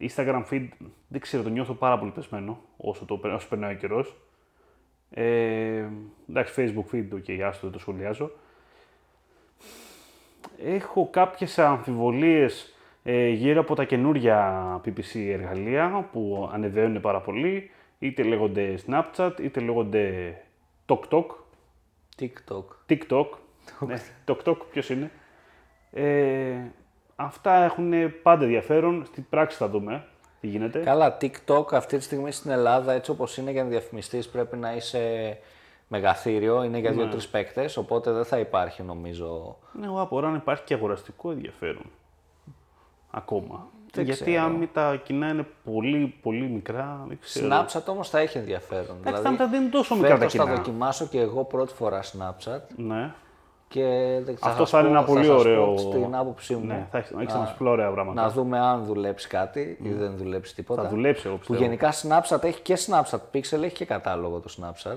Instagram 0.00 0.44
feed, 0.50 0.68
δεν 1.08 1.20
ξέρω, 1.20 1.42
το 1.42 1.48
νιώθω 1.48 1.74
πάρα 1.74 1.98
πολύ 1.98 2.10
πεσμένο 2.10 2.58
όσο, 2.76 3.04
το, 3.04 3.20
όσο 3.22 3.48
περνάει 3.48 3.74
ο 3.74 3.76
καιρός. 3.76 4.16
Ε, 5.10 5.84
εντάξει, 6.28 6.52
Facebook 6.56 6.94
feed, 6.94 7.08
ok, 7.12 7.40
άστο, 7.40 7.60
δεν 7.62 7.72
το 7.72 7.78
σχολιάζω. 7.78 8.30
Έχω 10.64 11.08
κάποιες 11.10 11.58
αμφιβολίες 11.58 12.74
ε, 13.02 13.28
γύρω 13.28 13.60
από 13.60 13.74
τα 13.74 13.84
καινούρια 13.84 14.80
PPC 14.84 15.18
εργαλεία 15.28 16.08
που 16.12 16.50
ανεβαίνουν 16.52 17.00
πάρα 17.00 17.20
πολύ. 17.20 17.70
Είτε 17.98 18.22
λέγονται 18.22 18.78
Snapchat, 18.86 19.32
είτε 19.40 19.60
λέγονται 19.60 20.34
TokTok. 20.86 21.24
TikTok. 22.18 22.64
TikTok. 22.88 23.26
ναι, 23.86 23.96
TokTok 24.26 24.56
ποιος 24.70 24.90
είναι. 24.90 25.10
Ε, 25.92 26.56
αυτά 27.16 27.64
έχουν 27.64 27.92
πάντα 28.22 28.44
ενδιαφέρον. 28.44 29.04
Στην 29.04 29.24
πράξη 29.30 29.56
θα 29.56 29.68
δούμε 29.68 30.04
τι 30.40 30.46
γίνεται; 30.46 30.78
Καλά, 30.78 31.16
TikTok 31.20 31.72
αυτή 31.72 31.96
τη 31.96 32.02
στιγμή 32.02 32.32
στην 32.32 32.50
Ελλάδα, 32.50 32.92
έτσι 32.92 33.10
όπως 33.10 33.36
είναι 33.36 33.50
για 33.50 33.62
να 33.62 33.68
διαφημιστείς, 33.68 34.28
πρέπει 34.28 34.56
να 34.56 34.74
είσαι 34.74 35.36
μεγαθύριο. 35.88 36.62
Είναι 36.62 36.78
για 36.78 36.92
δύο-τρεις 36.92 37.28
παίκτες, 37.28 37.76
οπότε 37.76 38.10
δεν 38.12 38.24
θα 38.24 38.38
υπάρχει 38.38 38.82
νομίζω. 38.82 39.56
Ναι, 39.72 39.86
εγώ 39.86 40.00
απορώ 40.00 40.28
αν 40.28 40.34
υπάρχει 40.34 40.62
και 40.64 40.74
αγοραστικό 40.74 41.30
ενδιαφέρον. 41.30 41.84
Ακόμα. 43.10 43.66
Δεν 43.92 44.04
Γιατί 44.04 44.24
ξέρω. 44.24 44.44
αν 44.44 44.68
τα 44.72 44.96
κοινά 45.04 45.28
είναι 45.28 45.46
πολύ, 45.64 46.14
πολύ 46.22 46.48
μικρά, 46.48 47.04
δεν 47.08 47.18
ξέρω. 47.20 47.48
Snapchat 47.50 47.84
όμως 47.86 48.08
θα 48.08 48.18
έχει 48.18 48.38
ενδιαφέρον. 48.38 48.96
Εντάξει, 49.04 49.36
τα 49.36 49.46
δεν 49.48 49.60
είναι 49.62 49.70
τόσο 49.70 49.94
μικρά 49.94 50.08
τα 50.10 50.16
φέτος 50.16 50.34
θα 50.34 50.42
κοινά. 50.42 50.54
δοκιμάσω 50.56 51.06
και 51.06 51.20
εγώ 51.20 51.44
πρώτη 51.44 51.74
φορά 51.74 52.02
Snapchat 52.02 52.60
Ναι. 52.76 53.14
Και 53.68 53.82
δεν 54.24 54.36
θα 54.36 54.46
Αυτό 54.48 54.64
σας 54.66 54.70
θα 54.70 54.78
είναι 54.78 54.88
πω- 54.88 54.94
ένα 54.96 55.04
πολύ 55.04 55.24
σας 55.24 55.34
πω 55.34 55.40
ωραίο. 55.40 55.74
Την 55.74 56.14
άποψή 56.14 56.54
μου. 56.54 56.66
Ναι, 56.66 56.86
θα 56.90 56.98
έχει 56.98 57.14
να 57.14 57.34
Α, 57.34 57.38
μας 57.38 57.54
πει 57.58 57.64
ωραία 57.68 57.90
πράγματα. 57.90 58.22
να 58.22 58.28
δούμε 58.30 58.58
αν 58.58 58.84
δουλέψει 58.84 59.28
κάτι 59.28 59.78
ή 59.82 59.88
δεν 59.92 60.16
δουλέψει 60.16 60.54
τίποτα. 60.54 60.82
Θα 60.82 60.88
δουλέψει, 60.88 61.22
εγώ 61.26 61.34
Που 61.36 61.40
πιστεύω. 61.40 61.62
γενικά 61.62 61.92
Snapchat 61.92 62.44
έχει 62.44 62.60
και 62.60 62.76
Snapchat 62.86 63.18
Pixel, 63.32 63.62
έχει 63.62 63.74
και 63.74 63.84
κατάλογο 63.84 64.38
το 64.40 64.54
Snapchat. 64.60 64.96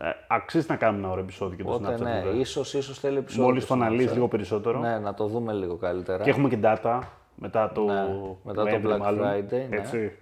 Ε, 0.00 0.10
αξίζει 0.28 0.66
να 0.68 0.76
κάνουμε 0.76 1.02
ένα 1.02 1.10
ωραίο 1.12 1.22
επεισόδιο 1.24 1.56
και 1.56 1.62
το 1.62 1.72
Οπότε 1.72 1.94
Snapchat. 1.94 2.00
ναι, 2.00 2.20
βέβαια. 2.24 2.40
ίσως, 2.40 2.74
ίσως 2.74 2.98
θέλει 2.98 3.18
επεισόδιο. 3.18 3.44
Μόλις 3.46 3.66
το 3.66 3.74
Snapchat. 3.74 3.78
αναλύσει 3.80 4.12
λίγο 4.14 4.28
περισσότερο. 4.28 4.78
Ναι, 4.78 4.98
να 4.98 5.14
το 5.14 5.26
δούμε 5.26 5.52
λίγο 5.52 5.74
καλύτερα. 5.76 6.24
Και 6.24 6.30
έχουμε 6.30 6.48
και 6.48 6.58
data 6.62 6.98
μετά 7.34 7.72
το, 7.74 7.82
Ναι, 7.84 8.06
μετά 8.42 8.62
το 8.64 8.70
November 8.70 8.94
Black 8.94 8.98
μάλλον. 8.98 9.26
Friday, 9.28 9.50
ναι. 9.50 9.76
Έτσι. 9.76 10.12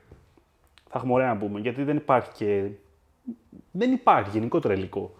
Θα 0.88 0.98
έχουμε 0.98 1.12
ωραία 1.12 1.28
να 1.28 1.36
πούμε, 1.36 1.60
γιατί 1.60 1.82
δεν 1.82 1.96
υπάρχει 1.96 2.30
και... 2.34 2.68
Δεν 3.70 3.92
υπάρχει 3.92 4.30
γενικότερα 4.30 4.74
υλικό 4.74 5.14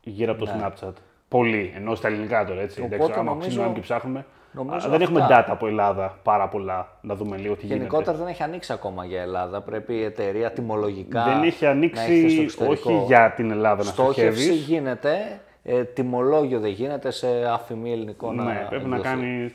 γύρω 0.00 0.32
από 0.32 0.44
το 0.44 0.50
Snapchat. 0.60 0.92
Πολύ, 1.28 1.72
ενώ 1.76 1.94
στα 1.94 2.08
ελληνικά 2.08 2.44
τώρα, 2.44 2.60
έτσι. 2.60 2.78
Ναι. 2.80 2.84
Οπότε 2.86 3.02
Εντάξει, 3.02 3.20
άμα 3.20 3.30
νομίζω- 3.30 3.48
ξυπνάμε 3.48 3.74
και 3.74 3.80
ψάχνουμε. 3.80 4.24
νομίζω 4.52 4.86
Α, 4.86 4.90
δεν 4.90 5.00
έχουμε 5.00 5.20
αυτά. 5.20 5.44
data 5.44 5.50
από 5.50 5.66
Ελλάδα 5.66 6.18
πάρα 6.22 6.48
πολλά, 6.48 6.88
να 7.00 7.14
δούμε 7.14 7.36
λίγο 7.36 7.54
τι 7.54 7.66
Γενικότερα 7.66 8.02
γίνεται. 8.02 8.18
δεν 8.24 8.28
έχει 8.32 8.42
ανοίξει 8.42 8.72
ακόμα 8.72 9.04
για 9.04 9.20
Ελλάδα. 9.22 9.60
Πρέπει 9.60 9.94
η 9.94 10.02
εταιρεία 10.04 10.50
τιμολογικά. 10.50 11.24
Δεν 11.24 11.42
έχει 11.42 11.64
να 11.64 11.70
ανοίξει, 11.70 12.12
έχετε 12.12 12.28
στο 12.28 12.42
εξωτερικό. 12.42 12.92
όχι 12.94 13.04
για 13.06 13.32
την 13.36 13.50
Ελλάδα 13.50 13.76
να 13.84 13.90
Στόχευση 13.90 14.42
στοχεύεις. 14.42 14.66
γίνεται, 14.66 15.40
ε, 15.62 15.84
τιμολόγιο 15.84 16.60
δεν 16.60 16.70
γίνεται 16.70 17.10
σε 17.10 17.26
αφημί 17.52 17.92
ελληνικό 17.92 18.32
να 18.32 18.44
Ναι, 18.44 18.66
πρέπει 18.68 18.88
να 18.88 18.96
εκδοθεί. 18.96 19.14
κάνει 19.16 19.54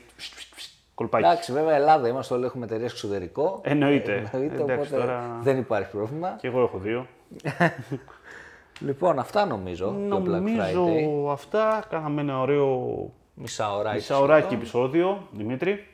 κολπάκι. 0.94 1.24
Εντάξει, 1.24 1.52
βέβαια 1.52 1.74
Ελλάδα 1.74 2.08
είμαστε 2.08 2.34
όλοι 2.34 2.44
έχουμε 2.44 2.64
εταιρείες 2.64 2.92
εξωτερικό. 2.92 3.60
Εννοείται. 3.64 4.12
Εννοείται, 4.32 4.54
Εντάξει, 4.62 4.72
οπότε 4.72 4.96
τώρα- 5.06 5.38
δεν 5.42 5.58
υπάρχει 5.58 5.90
πρόβλημα. 5.90 6.36
Και 6.40 6.46
εγώ 6.46 6.60
έχω 6.62 6.78
δύο. 6.78 7.06
Λοιπόν, 8.84 9.18
αυτά 9.18 9.46
νομίζω. 9.46 9.96
το 10.08 10.22
Black 10.26 10.30
Friday. 10.30 10.74
Νομίζω 10.74 11.30
αυτά. 11.30 11.84
Κάναμε 11.90 12.20
ένα 12.20 12.40
ωραίο 12.40 13.10
Μισά 13.34 13.74
ώρα. 13.74 13.92
μισάωράκι 13.92 14.54
επεισόδιο, 14.54 15.28
Δημήτρη. 15.32 15.86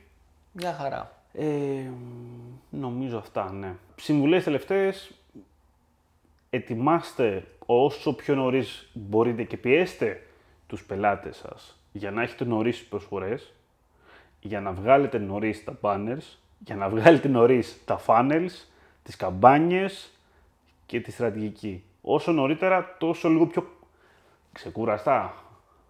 Μια 0.53 0.73
χαρά. 0.73 1.13
Ε, 1.33 1.47
Νομίζω 2.71 3.19
αυτά, 3.19 3.53
ναι. 3.53 3.75
Συμβουλές 3.97 4.45
τελευταίες, 4.45 5.11
ετοιμάστε 6.51 7.45
όσο 7.67 8.15
πιο 8.15 8.35
νωρίς 8.35 8.89
μπορείτε 8.93 9.43
και 9.43 9.57
πιέστε 9.57 10.23
τους 10.67 10.85
πελάτες 10.85 11.37
σας 11.37 11.79
για 11.93 12.11
να 12.11 12.23
έχετε 12.23 12.45
νωρίς 12.45 12.85
προσφορές, 12.85 13.53
για 14.41 14.61
να 14.61 14.73
βγάλετε 14.73 15.19
νωρίς 15.19 15.65
τα 15.65 15.79
banners, 15.81 16.37
για 16.65 16.77
να 16.77 16.89
βγάλετε 16.89 17.29
νωρίς 17.29 17.81
τα 17.85 18.01
funnels, 18.07 18.67
τις 19.03 19.17
καμπάνιες 19.17 20.11
και 20.87 21.01
τη 21.01 21.11
στρατηγική. 21.11 21.85
Όσο 22.11 22.33
νωρίτερα, 22.33 22.95
τόσο 22.99 23.29
λίγο 23.29 23.47
πιο 23.47 23.67
ξεκουραστά. 24.53 25.35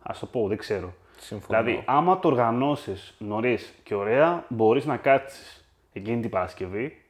Ας 0.03 0.19
το 0.19 0.27
πω, 0.27 0.49
δεν 0.49 0.57
ξέρω. 0.57 0.93
Συμφωνώ. 1.19 1.63
Δηλαδή, 1.63 1.83
άμα 1.87 2.19
το 2.19 2.29
οργανώσεις 2.29 3.15
νωρίς 3.19 3.75
και 3.83 3.95
ωραία, 3.95 4.45
μπορείς 4.49 4.85
να 4.85 4.97
κάτσεις 4.97 5.69
εκείνη 5.93 6.21
την 6.21 6.31
Παρασκευή 6.31 7.03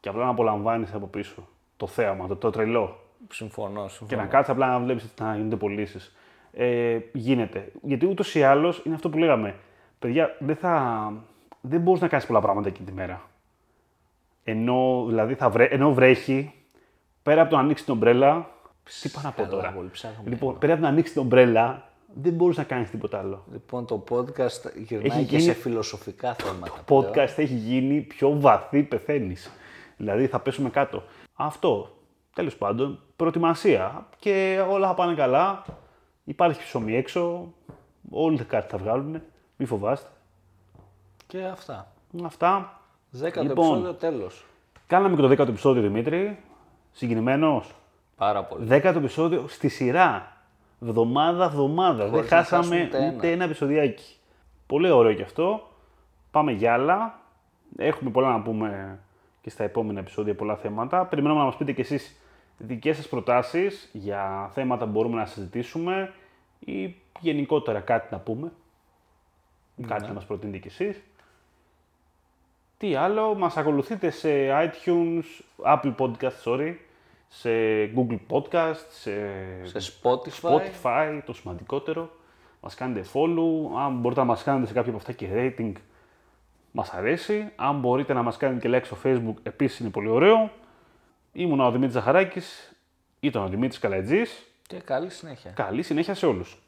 και 0.00 0.08
απλά 0.08 0.24
να 0.24 0.30
απολαμβάνεις 0.30 0.92
από 0.94 1.06
πίσω 1.06 1.48
το 1.76 1.86
θέαμα, 1.86 2.26
το, 2.26 2.36
το 2.36 2.50
τρελό. 2.50 2.98
Συμφωνώ, 3.30 3.84
Και 3.84 3.90
συμφωνώ. 3.90 4.20
να 4.22 4.26
κάτσεις 4.28 4.52
απλά 4.52 4.66
να 4.66 4.78
βλέπεις 4.78 5.14
να 5.20 5.36
γίνονται 5.36 5.56
πωλήσεις. 5.56 6.16
Ε, 6.52 6.98
γίνεται. 7.12 7.72
Γιατί 7.82 8.06
ούτως 8.06 8.34
ή 8.34 8.42
άλλως 8.42 8.82
είναι 8.84 8.94
αυτό 8.94 9.10
που 9.10 9.18
λέγαμε. 9.18 9.56
Παιδιά, 9.98 10.36
δεν, 10.38 10.56
θα, 10.56 11.12
δεν 11.60 11.80
μπορείς 11.80 12.00
να 12.00 12.08
κάνεις 12.08 12.26
πολλά 12.26 12.40
πράγματα 12.40 12.68
εκείνη 12.68 12.86
τη 12.86 12.92
μέρα. 12.92 13.22
Ενώ, 14.44 15.04
δηλαδή, 15.08 15.34
θα 15.34 15.50
βρέ, 15.50 15.64
ενώ 15.64 15.92
βρέχει, 15.92 16.54
πέρα 17.22 17.40
από 17.40 17.50
το 17.50 17.56
να 17.56 17.62
ανοίξει 17.62 17.84
την 17.84 17.92
ομπρέλα. 17.92 18.50
Τι 19.02 19.08
πάω 19.08 19.22
να 19.22 19.30
πω 19.30 19.42
Καλά, 19.42 19.48
τώρα; 19.54 19.72
πολύ 19.72 19.88
ψάχνουμε. 19.88 20.30
Λοιπόν, 20.30 20.58
πέρα 20.58 20.72
από 20.72 20.80
το 20.82 20.86
να 20.86 20.92
ανοίξει 20.92 21.12
την 21.12 21.22
ομπρέλα, 21.22 21.88
δεν 22.14 22.32
μπορείς 22.32 22.56
να 22.56 22.64
κάνεις 22.64 22.90
τίποτα 22.90 23.18
άλλο. 23.18 23.44
Λοιπόν, 23.52 23.86
το 23.86 24.04
podcast 24.10 24.74
γυρνάει 24.76 25.06
Έχει 25.06 25.18
και 25.18 25.36
γίνει- 25.36 25.42
σε 25.42 25.52
φιλοσοφικά 25.52 26.34
θέματα. 26.34 26.72
Το 26.76 26.82
πλέον. 26.84 27.04
podcast 27.04 27.32
έχει 27.38 27.54
γίνει 27.54 28.00
πιο 28.00 28.40
βαθύ, 28.40 28.82
πεθαίνεις. 28.82 29.50
Δηλαδή 29.96 30.26
θα 30.26 30.40
πέσουμε 30.40 30.70
κάτω. 30.70 31.02
Αυτό. 31.34 31.94
Τέλος 32.34 32.56
πάντων, 32.56 33.00
προετοιμασία. 33.16 34.06
Και 34.18 34.64
όλα 34.70 34.86
θα 34.86 34.94
πάνε 34.94 35.14
καλά. 35.14 35.64
Υπάρχει 36.24 36.62
ψωμί 36.62 36.96
έξω. 36.96 37.52
Όλοι 38.10 38.44
κάτι 38.44 38.70
θα 38.70 38.78
βγάλουν. 38.78 39.22
Μην 39.56 39.68
φοβάστε. 39.68 40.08
Και 41.26 41.42
αυτά. 41.44 41.92
Αυτά. 42.24 42.80
Δέκατο 43.10 43.46
Λοιπόν. 43.46 43.64
επεισόδιο, 43.66 43.94
τέλος. 43.94 44.44
Κάναμε 44.86 45.14
και 45.16 45.20
το 45.22 45.28
δέκατο 45.28 45.50
επεισόδιο, 45.50 45.82
Δημήτρη. 45.82 46.38
Συγκινημένος; 46.92 47.74
Πάρα 48.16 48.44
πολύ. 48.44 48.64
Δέκατο 48.64 48.98
επεισόδιο 48.98 49.48
στη 49.48 49.68
σειρά. 49.68 50.36
Βδομάδα-βδομάδα. 50.78 52.04
Δεν 52.04 52.12
Χωρίς 52.12 52.30
να 52.30 52.36
χάσαμε 52.36 52.62
χάσουμε 52.62 52.84
ούτε 52.86 52.98
ένα. 52.98 53.14
ούτε 53.16 53.30
ένα 53.30 53.44
επεισοδιάκι. 53.44 54.16
Πολύ 54.66 54.90
ωραίο 54.90 55.14
και 55.14 55.22
αυτό. 55.22 55.68
Πάμε 56.30 56.52
για 56.52 56.72
άλλα. 56.72 57.20
Έχουμε 57.76 58.10
πολλά 58.10 58.30
να 58.30 58.42
πούμε 58.42 58.98
και 59.42 59.50
στα 59.50 59.64
επόμενα 59.64 60.00
επεισόδια 60.00 60.34
πολλά 60.34 60.56
θέματα. 60.56 61.04
Περιμένουμε 61.06 61.40
να 61.40 61.46
μας 61.46 61.56
πείτε 61.56 61.72
κι 61.72 61.80
εσείς 61.80 62.20
δικές 62.58 62.96
σας 62.96 63.08
προτάσεις 63.08 63.88
για 63.92 64.50
θέματα 64.52 64.84
που 64.84 64.90
μπορούμε 64.90 65.16
να 65.16 65.26
συζητήσουμε 65.26 66.12
ή 66.58 66.94
γενικότερα 67.20 67.80
κάτι 67.80 68.08
να 68.10 68.18
πούμε. 68.18 68.52
Κάτι 69.86 70.06
να 70.06 70.12
μας 70.12 70.24
προτείνετε 70.24 70.58
κι 70.58 70.68
εσείς. 70.68 71.02
Τι 72.80 72.94
άλλο, 72.94 73.34
μας 73.34 73.56
ακολουθείτε 73.56 74.10
σε 74.10 74.28
iTunes, 74.50 75.22
Apple 75.64 75.94
Podcast, 75.98 76.42
sorry, 76.44 76.74
σε 77.28 77.50
Google 77.84 78.18
Podcast, 78.28 78.84
σε, 78.90 79.10
Σε 79.78 79.92
Spotify. 80.02 80.48
Spotify, 80.48 81.20
το 81.24 81.32
σημαντικότερο. 81.32 82.10
Μας 82.60 82.74
κάνετε 82.74 83.08
follow, 83.12 83.78
αν 83.78 83.98
μπορείτε 83.98 84.20
να 84.20 84.26
μας 84.26 84.42
κάνετε 84.42 84.66
σε 84.66 84.72
κάποιο 84.72 84.90
από 84.90 84.98
αυτά 85.00 85.12
και 85.12 85.26
rating, 85.32 85.72
μας 86.70 86.90
αρέσει. 86.90 87.50
Αν 87.56 87.80
μπορείτε 87.80 88.12
να 88.12 88.22
μας 88.22 88.36
κάνετε 88.36 88.68
και 88.68 88.76
like 88.76 88.84
στο 88.84 88.96
Facebook, 89.04 89.34
επίσης 89.42 89.78
είναι 89.78 89.90
πολύ 89.90 90.08
ωραίο. 90.08 90.50
Ήμουν 91.32 91.60
ο 91.60 91.70
Δημήτρης 91.70 91.92
Ζαχαράκης, 91.92 92.76
ήταν 93.20 93.42
ο 93.42 93.48
Δημήτρης 93.48 93.78
Καλατζής. 93.78 94.46
Και 94.66 94.76
καλή 94.76 95.10
συνέχεια. 95.10 95.50
Καλή 95.50 95.82
συνέχεια 95.82 96.14
σε 96.14 96.26
όλους. 96.26 96.58